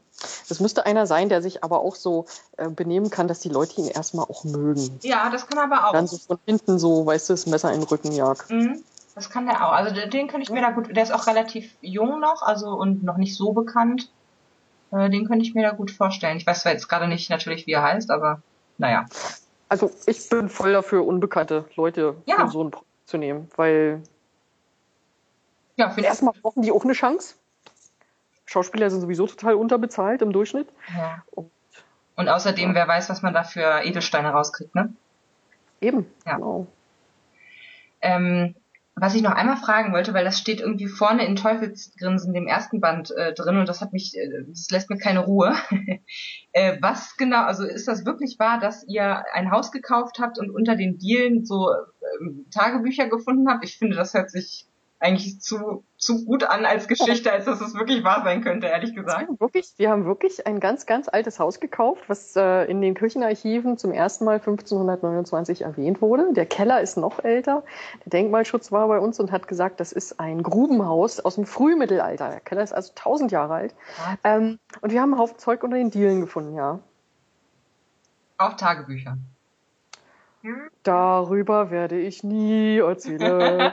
Das 0.48 0.60
müsste 0.60 0.86
einer 0.86 1.06
sein, 1.06 1.28
der 1.28 1.42
sich 1.42 1.62
aber 1.62 1.80
auch 1.80 1.94
so 1.94 2.26
äh, 2.56 2.68
benehmen 2.68 3.10
kann, 3.10 3.28
dass 3.28 3.40
die 3.40 3.48
Leute 3.48 3.80
ihn 3.80 3.88
erstmal 3.88 4.24
auch 4.24 4.44
mögen. 4.44 4.98
Ja, 5.02 5.28
das 5.30 5.46
kann 5.46 5.58
aber 5.58 5.88
auch. 5.88 5.92
Dann 5.92 6.06
so 6.06 6.16
von 6.16 6.38
hinten 6.46 6.78
so, 6.78 7.04
weißt 7.04 7.28
du, 7.28 7.32
das 7.34 7.46
Messer 7.46 7.72
in 7.72 7.80
den 7.80 7.88
Rücken 7.88 8.12
jagt. 8.12 8.50
Mhm. 8.50 8.82
Das 9.14 9.30
kann 9.30 9.46
der 9.46 9.66
auch. 9.66 9.72
Also 9.72 9.94
den 9.94 10.28
könnte 10.28 10.42
ich 10.42 10.50
mir 10.50 10.60
da 10.60 10.70
gut, 10.70 10.94
der 10.94 11.02
ist 11.02 11.12
auch 11.12 11.26
relativ 11.26 11.74
jung 11.80 12.20
noch, 12.20 12.42
also 12.42 12.68
und 12.68 13.02
noch 13.02 13.16
nicht 13.16 13.34
so 13.34 13.52
bekannt. 13.52 14.10
Äh, 14.92 15.10
den 15.10 15.26
könnte 15.26 15.44
ich 15.44 15.54
mir 15.54 15.62
da 15.62 15.74
gut 15.74 15.90
vorstellen. 15.90 16.36
Ich 16.36 16.46
weiß 16.46 16.62
zwar 16.62 16.72
jetzt 16.72 16.88
gerade 16.88 17.08
nicht 17.08 17.30
natürlich, 17.30 17.66
wie 17.66 17.72
er 17.72 17.82
heißt, 17.82 18.10
aber 18.10 18.42
naja. 18.78 19.06
Also 19.68 19.90
ich 20.06 20.28
bin 20.28 20.48
voll 20.48 20.72
dafür, 20.72 21.06
unbekannte 21.06 21.64
Leute 21.76 22.16
ja. 22.26 22.36
für 22.36 22.48
so 22.48 22.62
ein 22.62 22.70
Projekt 22.70 22.86
zu 23.06 23.18
nehmen, 23.18 23.48
weil 23.56 24.02
ja, 25.76 25.94
erstmal 25.96 26.34
brauchen 26.40 26.62
die 26.62 26.72
auch 26.72 26.84
eine 26.84 26.92
Chance. 26.92 27.34
Schauspieler 28.56 28.88
sind 28.88 29.02
sowieso 29.02 29.26
total 29.26 29.54
unterbezahlt 29.54 30.22
im 30.22 30.32
Durchschnitt. 30.32 30.68
Ja. 30.96 31.22
Und, 31.30 31.50
und 32.16 32.28
außerdem, 32.30 32.70
ja. 32.70 32.74
wer 32.74 32.88
weiß, 32.88 33.10
was 33.10 33.20
man 33.20 33.34
da 33.34 33.44
für 33.44 33.82
Edelsteine 33.84 34.30
rauskriegt, 34.30 34.74
ne? 34.74 34.94
Eben, 35.82 36.06
ja. 36.24 36.36
genau. 36.36 36.66
Ähm, 38.00 38.54
was 38.94 39.14
ich 39.14 39.20
noch 39.20 39.32
einmal 39.32 39.58
fragen 39.58 39.92
wollte, 39.92 40.14
weil 40.14 40.24
das 40.24 40.38
steht 40.38 40.60
irgendwie 40.60 40.86
vorne 40.86 41.26
in 41.26 41.36
Teufelsgrinsen, 41.36 42.32
dem 42.32 42.46
ersten 42.46 42.80
Band 42.80 43.10
äh, 43.10 43.34
drin 43.34 43.58
und 43.58 43.68
das 43.68 43.82
hat 43.82 43.92
mich, 43.92 44.16
äh, 44.16 44.44
das 44.48 44.70
lässt 44.70 44.88
mir 44.88 44.96
keine 44.96 45.20
Ruhe. 45.20 45.54
äh, 46.52 46.78
was 46.80 47.14
genau, 47.18 47.42
also 47.42 47.64
ist 47.64 47.88
das 47.88 48.06
wirklich 48.06 48.38
wahr, 48.38 48.58
dass 48.58 48.88
ihr 48.88 49.22
ein 49.34 49.50
Haus 49.50 49.70
gekauft 49.70 50.18
habt 50.18 50.38
und 50.38 50.48
unter 50.48 50.76
den 50.76 50.96
Dielen 50.96 51.44
so 51.44 51.72
äh, 51.72 52.50
Tagebücher 52.50 53.06
gefunden 53.06 53.50
habt? 53.50 53.64
Ich 53.66 53.76
finde, 53.76 53.96
das 53.96 54.14
hört 54.14 54.30
sich 54.30 54.66
eigentlich 54.98 55.40
zu, 55.40 55.84
zu 55.98 56.24
gut 56.24 56.44
an 56.44 56.64
als 56.64 56.88
Geschichte, 56.88 57.30
als 57.30 57.44
dass 57.44 57.60
es 57.60 57.74
wirklich 57.74 58.02
wahr 58.02 58.22
sein 58.24 58.42
könnte, 58.42 58.66
ehrlich 58.66 58.94
gesagt. 58.94 59.28
Wir 59.28 59.40
wirklich, 59.40 59.74
wir 59.76 59.90
haben 59.90 60.06
wirklich 60.06 60.46
ein 60.46 60.58
ganz, 60.58 60.86
ganz 60.86 61.08
altes 61.08 61.38
Haus 61.38 61.60
gekauft, 61.60 62.04
was 62.08 62.34
äh, 62.34 62.64
in 62.64 62.80
den 62.80 62.94
Kirchenarchiven 62.94 63.76
zum 63.76 63.92
ersten 63.92 64.24
Mal 64.24 64.36
1529 64.36 65.62
erwähnt 65.62 66.00
wurde. 66.00 66.32
Der 66.32 66.46
Keller 66.46 66.80
ist 66.80 66.96
noch 66.96 67.22
älter. 67.22 67.62
Der 68.04 68.10
Denkmalschutz 68.10 68.72
war 68.72 68.88
bei 68.88 68.98
uns 68.98 69.20
und 69.20 69.32
hat 69.32 69.48
gesagt, 69.48 69.80
das 69.80 69.92
ist 69.92 70.18
ein 70.18 70.42
Grubenhaus 70.42 71.20
aus 71.20 71.34
dem 71.34 71.44
Frühmittelalter. 71.44 72.30
Der 72.30 72.40
Keller 72.40 72.62
ist 72.62 72.72
also 72.72 72.92
1000 72.96 73.32
Jahre 73.32 73.54
alt. 73.54 73.74
Ähm, 74.24 74.58
und 74.80 74.92
wir 74.92 75.02
haben 75.02 75.12
einen 75.12 75.20
Haufen 75.20 75.38
Zeug 75.38 75.62
unter 75.62 75.76
den 75.76 75.90
Dielen 75.90 76.22
gefunden, 76.22 76.54
ja. 76.54 76.80
Auch 78.38 78.54
Tagebücher. 78.54 79.18
Darüber 80.82 81.70
werde 81.70 81.98
ich 81.98 82.22
nie 82.22 82.78
erzählen. 82.78 83.72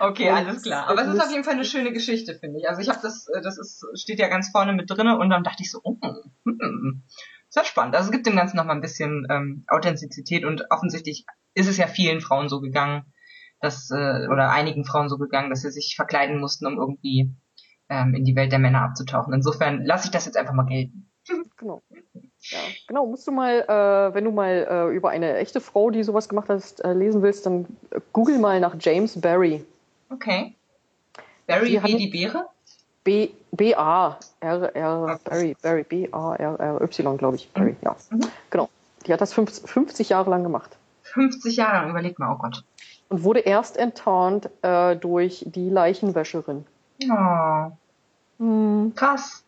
okay, 0.00 0.30
alles 0.30 0.62
klar. 0.62 0.88
Aber 0.88 1.02
es 1.02 1.08
ist 1.08 1.20
auf 1.20 1.30
jeden 1.30 1.44
Fall 1.44 1.54
eine 1.54 1.64
schöne 1.64 1.92
Geschichte, 1.92 2.34
finde 2.34 2.58
ich. 2.58 2.68
Also 2.68 2.80
ich 2.80 2.88
habe 2.88 3.00
das, 3.02 3.28
äh, 3.28 3.40
das 3.40 3.58
ist, 3.58 3.86
steht 3.94 4.18
ja 4.18 4.28
ganz 4.28 4.50
vorne 4.50 4.72
mit 4.72 4.90
drinne 4.90 5.18
und 5.18 5.30
dann 5.30 5.44
dachte 5.44 5.62
ich 5.62 5.70
so, 5.70 5.80
oh, 5.82 5.96
hm, 6.02 6.58
hm, 6.60 7.02
ist 7.48 7.56
ja 7.56 7.64
spannend. 7.64 7.94
Also 7.94 8.06
es 8.06 8.12
gibt 8.12 8.26
dem 8.26 8.36
Ganzen 8.36 8.56
noch 8.56 8.64
mal 8.64 8.74
ein 8.74 8.80
bisschen 8.80 9.26
ähm, 9.30 9.64
Authentizität 9.68 10.44
und 10.44 10.70
offensichtlich 10.70 11.24
ist 11.54 11.68
es 11.68 11.76
ja 11.76 11.86
vielen 11.86 12.20
Frauen 12.20 12.48
so 12.48 12.60
gegangen, 12.60 13.12
dass, 13.60 13.90
äh, 13.90 14.26
oder 14.26 14.50
einigen 14.50 14.84
Frauen 14.84 15.08
so 15.08 15.18
gegangen, 15.18 15.50
dass 15.50 15.62
sie 15.62 15.70
sich 15.70 15.94
verkleiden 15.96 16.40
mussten, 16.40 16.66
um 16.66 16.78
irgendwie 16.78 17.34
ähm, 17.88 18.14
in 18.14 18.24
die 18.24 18.36
Welt 18.36 18.52
der 18.52 18.58
Männer 18.58 18.82
abzutauchen. 18.82 19.32
Insofern 19.32 19.84
lasse 19.84 20.06
ich 20.06 20.10
das 20.10 20.26
jetzt 20.26 20.36
einfach 20.36 20.54
mal 20.54 20.66
gelten. 20.66 21.10
Genau. 21.56 21.82
Ja, 22.50 22.58
genau. 22.86 23.06
Musst 23.06 23.26
du 23.26 23.32
mal, 23.32 23.60
äh, 23.60 24.14
wenn 24.14 24.24
du 24.24 24.30
mal 24.30 24.66
äh, 24.68 24.94
über 24.94 25.10
eine 25.10 25.36
echte 25.36 25.60
Frau, 25.60 25.90
die 25.90 26.02
sowas 26.02 26.28
gemacht 26.28 26.48
hat, 26.48 26.62
äh, 26.80 26.92
lesen 26.92 27.22
willst, 27.22 27.46
dann 27.46 27.66
äh, 27.90 28.00
google 28.12 28.38
mal 28.38 28.60
nach 28.60 28.74
James 28.78 29.20
Barry. 29.20 29.64
Okay. 30.10 30.54
Barry 31.46 31.82
wie 31.82 31.96
die 31.96 32.08
Beere? 32.08 32.46
B, 33.02 33.30
B-A, 33.52 34.18
R, 34.40 34.74
R, 34.74 35.20
Barry, 35.24 35.56
Barry, 35.60 35.84
B-A-R-R-Y, 35.84 37.16
glaube 37.18 37.36
ich. 37.36 37.50
Barry, 37.50 37.76
ja. 37.82 37.96
Mhm. 38.10 38.20
Genau. 38.50 38.68
Die 39.06 39.12
hat 39.12 39.20
das 39.20 39.34
50 39.34 40.08
Jahre 40.08 40.30
lang 40.30 40.42
gemacht. 40.42 40.76
50 41.02 41.56
Jahre 41.56 41.82
lang, 41.82 41.90
überleg 41.90 42.18
mal, 42.18 42.32
oh 42.32 42.38
Gott. 42.38 42.64
Und 43.10 43.22
wurde 43.22 43.40
erst 43.40 43.76
enttarnt 43.76 44.48
äh, 44.62 44.96
durch 44.96 45.44
die 45.46 45.68
Leichenwäscherin. 45.68 46.64
Oh. 47.10 47.72
Hm. 48.38 48.92
Krass. 48.96 49.44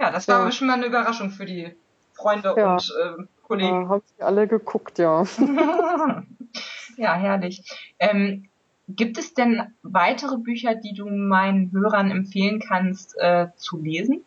Ja, 0.00 0.10
das 0.10 0.26
war 0.28 0.44
ja. 0.44 0.52
schon 0.52 0.66
mal 0.66 0.74
eine 0.74 0.86
Überraschung 0.86 1.30
für 1.30 1.46
die 1.46 1.74
Freunde 2.16 2.54
ja. 2.56 2.72
und 2.72 2.94
äh, 3.02 3.24
Kollegen. 3.42 3.82
Ja, 3.82 3.88
haben 3.88 4.02
sie 4.16 4.22
alle 4.22 4.48
geguckt, 4.48 4.98
ja. 4.98 5.24
ja, 6.96 7.14
herrlich. 7.14 7.62
Ähm, 7.98 8.48
gibt 8.88 9.18
es 9.18 9.34
denn 9.34 9.62
weitere 9.82 10.38
Bücher, 10.38 10.74
die 10.74 10.94
du 10.94 11.06
meinen 11.08 11.70
Hörern 11.72 12.10
empfehlen 12.10 12.60
kannst 12.60 13.16
äh, 13.18 13.48
zu 13.56 13.78
lesen? 13.78 14.24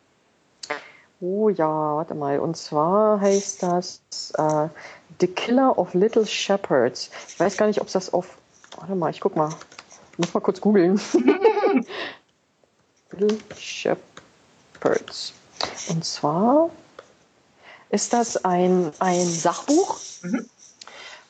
Oh 1.21 1.49
ja, 1.49 1.67
warte 1.67 2.15
mal. 2.15 2.39
Und 2.39 2.55
zwar 2.55 3.19
heißt 3.19 3.63
das 3.63 4.01
äh, 4.37 4.69
The 5.19 5.27
Killer 5.27 5.77
of 5.77 5.93
Little 5.93 6.25
Shepherds. 6.25 7.11
Ich 7.27 7.39
weiß 7.39 7.57
gar 7.57 7.67
nicht, 7.67 7.81
ob 7.81 7.87
es 7.87 7.93
das 7.93 8.13
auf. 8.13 8.37
Warte 8.77 8.95
mal, 8.95 9.09
ich 9.09 9.19
guck 9.19 9.35
mal. 9.35 9.49
Ich 10.13 10.19
muss 10.19 10.33
mal 10.33 10.39
kurz 10.39 10.61
googeln. 10.61 10.99
Little 13.11 13.37
Shepherds. 13.57 15.33
Und 15.89 16.05
zwar 16.05 16.69
ist 17.89 18.13
das 18.13 18.43
ein, 18.45 18.91
ein 18.99 19.25
Sachbuch, 19.25 19.99
mhm. 20.21 20.45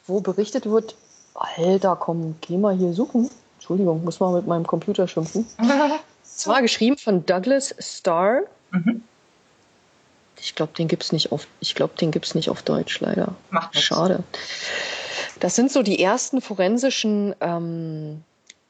wo 0.07 0.21
berichtet 0.21 0.65
wird, 0.65 0.95
Alter, 1.33 1.95
komm, 1.95 2.35
geh 2.41 2.57
mal 2.57 2.75
hier 2.75 2.93
suchen. 2.93 3.29
Entschuldigung, 3.55 4.03
muss 4.03 4.19
mal 4.19 4.33
mit 4.33 4.47
meinem 4.47 4.67
Computer 4.67 5.07
schimpfen. 5.07 5.47
Zwar 6.23 6.61
geschrieben 6.61 6.97
von 6.97 7.25
Douglas 7.25 7.75
Starr. 7.79 8.41
Mhm. 8.71 9.03
Ich 10.41 10.55
glaube, 10.55 10.73
den 10.77 10.87
gibt's 10.87 11.11
nicht 11.11 11.31
auf. 11.31 11.47
Ich 11.59 11.75
glaube, 11.75 11.95
den 11.99 12.11
gibt's 12.11 12.33
nicht 12.33 12.49
auf 12.49 12.61
Deutsch 12.61 12.99
leider. 13.01 13.35
Macht 13.49 13.73
nichts. 13.73 13.87
Schade. 13.87 14.23
Das 15.39 15.55
sind 15.55 15.71
so 15.71 15.83
die 15.83 16.01
ersten 16.01 16.41
forensischen. 16.41 17.35
Ähm, 17.41 18.23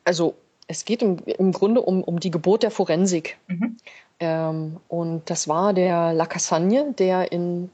also 0.04 0.36
es 0.68 0.86
geht 0.86 1.02
im, 1.02 1.20
im 1.26 1.52
Grunde 1.52 1.82
um, 1.82 2.04
um 2.04 2.20
die 2.20 2.32
Geburt 2.32 2.64
der 2.64 2.72
Forensik. 2.72 3.38
Mhm. 3.48 3.78
Ähm, 4.20 4.78
und 4.88 5.30
das 5.30 5.48
war 5.48 5.74
der 5.74 6.14
Lacassagne, 6.14 6.94
der 6.98 7.32
in 7.32 7.70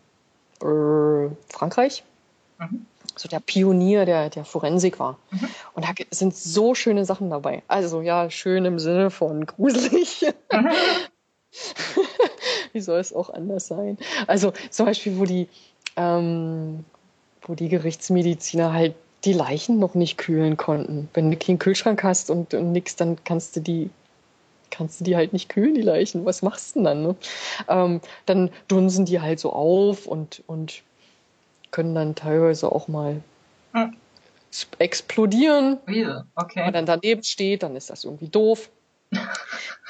äh, 0.61 1.29
Frankreich 1.49 2.03
mhm 2.57 2.85
so 3.15 3.29
der 3.29 3.39
Pionier 3.39 4.05
der, 4.05 4.29
der 4.29 4.45
Forensik 4.45 4.99
war. 4.99 5.17
Mhm. 5.31 5.47
Und 5.73 5.85
da 5.85 5.91
sind 6.11 6.35
so 6.35 6.75
schöne 6.75 7.05
Sachen 7.05 7.29
dabei. 7.29 7.63
Also 7.67 8.01
ja, 8.01 8.29
schön 8.29 8.65
im 8.65 8.79
Sinne 8.79 9.09
von 9.09 9.45
gruselig. 9.45 10.25
Mhm. 10.51 10.69
Wie 12.73 12.81
soll 12.81 12.99
es 12.99 13.13
auch 13.13 13.29
anders 13.29 13.67
sein? 13.67 13.97
Also 14.27 14.51
zum 14.69 14.85
Beispiel, 14.85 15.17
wo 15.17 15.25
die, 15.25 15.47
ähm, 15.95 16.83
wo 17.43 17.55
die 17.55 17.69
Gerichtsmediziner 17.69 18.73
halt 18.73 18.95
die 19.23 19.33
Leichen 19.33 19.79
noch 19.79 19.95
nicht 19.95 20.17
kühlen 20.17 20.57
konnten. 20.57 21.09
Wenn 21.13 21.31
du 21.31 21.37
keinen 21.37 21.57
Kühlschrank 21.57 22.03
hast 22.03 22.29
und, 22.29 22.53
und 22.53 22.73
nix, 22.73 22.95
dann 22.95 23.17
kannst 23.23 23.55
du 23.55 23.61
die 23.61 23.89
kannst 24.75 24.99
du 24.99 25.03
die 25.03 25.15
halt 25.15 25.33
nicht 25.33 25.49
kühlen, 25.49 25.75
die 25.75 25.81
Leichen. 25.81 26.25
Was 26.25 26.41
machst 26.41 26.75
du 26.75 26.79
denn 26.79 26.83
dann? 26.85 27.03
Ne? 27.03 27.15
Ähm, 27.67 28.01
dann 28.25 28.49
dunsen 28.67 29.05
die 29.05 29.21
halt 29.21 29.39
so 29.39 29.53
auf 29.53 30.05
und, 30.05 30.43
und 30.47 30.83
können 31.71 31.95
dann 31.95 32.15
teilweise 32.15 32.71
auch 32.71 32.87
mal 32.87 33.21
hm. 33.73 33.95
explodieren. 34.79 35.79
Yeah, 35.87 36.25
okay. 36.35 36.57
Wenn 36.57 36.65
man 36.65 36.73
dann 36.73 36.85
daneben 36.85 37.23
steht, 37.23 37.63
dann 37.63 37.75
ist 37.75 37.89
das 37.89 38.03
irgendwie 38.03 38.29
doof. 38.29 38.69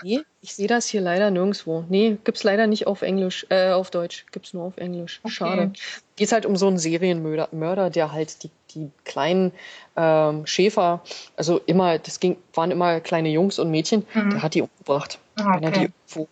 Nee, 0.03 0.21
ich 0.41 0.55
sehe 0.55 0.67
das 0.67 0.87
hier 0.87 1.01
leider 1.01 1.31
nirgendwo. 1.31 1.85
Nee, 1.89 2.17
gibt's 2.23 2.43
leider 2.43 2.67
nicht 2.67 2.87
auf 2.87 3.01
Englisch, 3.01 3.45
äh, 3.49 3.71
auf 3.71 3.91
Deutsch. 3.91 4.25
Gibt's 4.31 4.53
nur 4.53 4.63
auf 4.63 4.77
Englisch. 4.77 5.19
Okay. 5.23 5.33
Schade. 5.33 5.73
Geht 6.15 6.31
halt 6.31 6.45
um 6.45 6.55
so 6.55 6.67
einen 6.67 6.77
Serienmörder, 6.77 7.49
Mörder, 7.51 7.89
der 7.89 8.11
halt 8.11 8.43
die, 8.43 8.49
die 8.71 8.91
kleinen 9.03 9.51
ähm, 9.95 10.45
Schäfer, 10.45 11.01
also 11.35 11.59
immer, 11.65 11.99
das 11.99 12.19
ging, 12.19 12.37
waren 12.53 12.71
immer 12.71 12.99
kleine 13.01 13.29
Jungs 13.29 13.59
und 13.59 13.71
Mädchen, 13.71 14.05
mhm. 14.13 14.31
der 14.31 14.43
hat 14.43 14.53
die 14.53 14.61
umgebracht. 14.61 15.19
Okay. 15.37 15.49
Wenn 15.55 15.63
er 15.63 15.71
die 15.71 15.81
irgendwo 15.81 16.27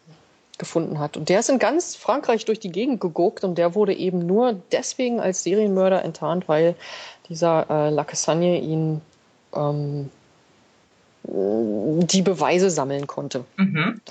gefunden 0.58 1.00
hat. 1.00 1.18
Und 1.18 1.30
der 1.30 1.40
ist 1.40 1.50
in 1.50 1.60
ganz 1.60 1.96
Frankreich 1.96 2.46
durch 2.46 2.60
die 2.60 2.72
Gegend 2.72 3.02
geguckt 3.02 3.44
und 3.44 3.58
der 3.58 3.76
wurde 3.76 3.94
eben 3.94 4.26
nur 4.26 4.62
deswegen 4.72 5.20
als 5.20 5.44
Serienmörder 5.44 6.04
enttarnt, 6.04 6.48
weil 6.48 6.76
dieser 7.28 7.70
äh, 7.70 7.90
Lacassagne 7.90 8.60
ihn 8.60 9.02
ähm, 9.56 10.10
die 11.26 12.22
Beweise 12.22 12.70
sammeln 12.70 13.08
konnte. 13.08 13.46
Mhm. 13.58 14.02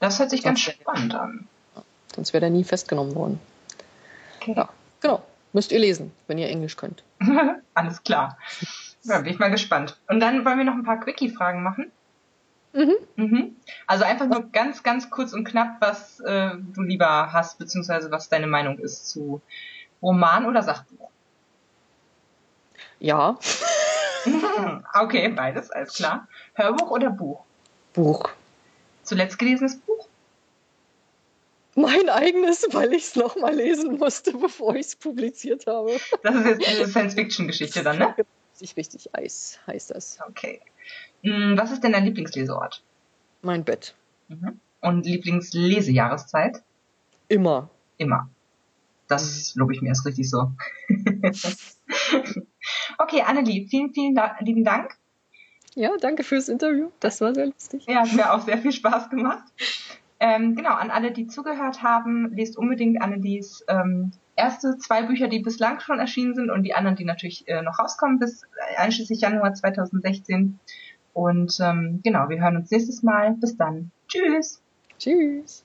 Das 0.00 0.18
hört 0.18 0.30
sich 0.30 0.42
ganz 0.42 0.60
spannend 0.60 1.14
an. 1.14 1.48
Sonst 2.14 2.32
wäre 2.32 2.44
er 2.44 2.50
nie 2.50 2.64
festgenommen 2.64 3.14
worden. 3.14 3.40
Okay. 4.40 4.54
Ja, 4.56 4.68
genau. 5.00 5.22
Müsst 5.52 5.72
ihr 5.72 5.78
lesen, 5.78 6.12
wenn 6.26 6.38
ihr 6.38 6.48
Englisch 6.48 6.76
könnt. 6.76 7.02
Alles 7.74 8.02
klar. 8.02 8.38
Ja, 9.04 9.20
bin 9.20 9.32
ich 9.32 9.38
mal 9.38 9.50
gespannt. 9.50 9.98
Und 10.08 10.20
dann 10.20 10.44
wollen 10.44 10.58
wir 10.58 10.64
noch 10.64 10.74
ein 10.74 10.84
paar 10.84 11.00
Quickie-Fragen 11.00 11.62
machen. 11.62 11.90
Mhm. 12.72 12.94
Mhm. 13.16 13.56
Also 13.86 14.04
einfach 14.04 14.26
nur 14.26 14.50
ganz, 14.50 14.82
ganz 14.82 15.10
kurz 15.10 15.32
und 15.32 15.44
knapp, 15.44 15.76
was 15.80 16.18
äh, 16.20 16.50
du 16.74 16.82
lieber 16.82 17.32
hast, 17.32 17.58
beziehungsweise 17.58 18.10
was 18.10 18.28
deine 18.28 18.48
Meinung 18.48 18.78
ist 18.78 19.08
zu 19.08 19.40
Roman 20.02 20.44
oder 20.44 20.62
Sachbuch. 20.62 21.08
Ja. 22.98 23.38
okay, 24.94 25.28
beides, 25.28 25.70
alles 25.70 25.94
klar. 25.94 26.28
Hörbuch 26.54 26.90
oder 26.90 27.10
Buch? 27.10 27.44
Buch. 27.92 28.30
Zuletzt 29.02 29.38
gelesenes 29.38 29.76
Buch? 29.78 30.08
Mein 31.76 32.08
eigenes, 32.08 32.66
weil 32.72 32.92
ich 32.92 33.04
es 33.04 33.16
nochmal 33.16 33.54
lesen 33.54 33.98
musste, 33.98 34.32
bevor 34.32 34.76
ich 34.76 34.86
es 34.86 34.96
publiziert 34.96 35.66
habe. 35.66 35.98
Das 36.22 36.34
ist 36.36 36.46
jetzt 36.46 36.68
eine 36.68 36.86
Science-Fiction-Geschichte 36.86 37.82
dann, 37.82 37.98
ne? 37.98 38.14
Richtig, 38.60 38.76
richtig, 38.76 39.14
Eis 39.14 39.58
heißt 39.66 39.90
das. 39.90 40.18
Okay. 40.28 40.60
Hm, 41.22 41.58
was 41.58 41.72
ist 41.72 41.82
denn 41.82 41.92
dein 41.92 42.04
Lieblingsleseort? 42.04 42.82
Mein 43.42 43.64
Bett. 43.64 43.94
Mhm. 44.28 44.60
Und 44.80 45.04
Lieblingslesejahreszeit? 45.06 46.62
Immer. 47.28 47.70
Immer. 47.98 48.30
Das 49.08 49.54
lobe 49.56 49.74
ich 49.74 49.82
mir 49.82 49.88
erst 49.88 50.06
richtig 50.06 50.30
so. 50.30 50.52
okay, 52.98 53.22
Annelie, 53.22 53.66
vielen, 53.68 53.92
vielen 53.92 54.18
lieben 54.40 54.64
Dank. 54.64 54.96
Ja, 55.74 55.90
danke 56.00 56.22
fürs 56.22 56.48
Interview. 56.48 56.90
Das 57.00 57.20
war 57.20 57.34
sehr 57.34 57.46
lustig. 57.46 57.84
Ja, 57.88 58.02
hat 58.02 58.12
mir 58.12 58.32
auch 58.32 58.40
sehr 58.40 58.58
viel 58.58 58.72
Spaß 58.72 59.10
gemacht. 59.10 59.42
Ähm, 60.20 60.54
genau, 60.54 60.74
an 60.74 60.90
alle, 60.90 61.10
die 61.10 61.26
zugehört 61.26 61.82
haben, 61.82 62.32
lest 62.34 62.56
unbedingt 62.56 63.02
Annelies 63.02 63.64
ähm, 63.68 64.12
erste 64.36 64.78
zwei 64.78 65.02
Bücher, 65.02 65.28
die 65.28 65.40
bislang 65.40 65.80
schon 65.80 65.98
erschienen 65.98 66.34
sind 66.34 66.50
und 66.50 66.62
die 66.62 66.74
anderen, 66.74 66.96
die 66.96 67.04
natürlich 67.04 67.46
äh, 67.48 67.62
noch 67.62 67.78
rauskommen 67.78 68.18
bis 68.18 68.44
äh, 68.44 68.76
einschließlich 68.76 69.20
Januar 69.20 69.54
2016. 69.54 70.58
Und 71.12 71.58
ähm, 71.60 72.00
genau, 72.02 72.28
wir 72.28 72.40
hören 72.40 72.56
uns 72.56 72.70
nächstes 72.70 73.02
Mal. 73.02 73.34
Bis 73.34 73.56
dann. 73.56 73.90
Tschüss. 74.08 74.62
Tschüss. 74.98 75.64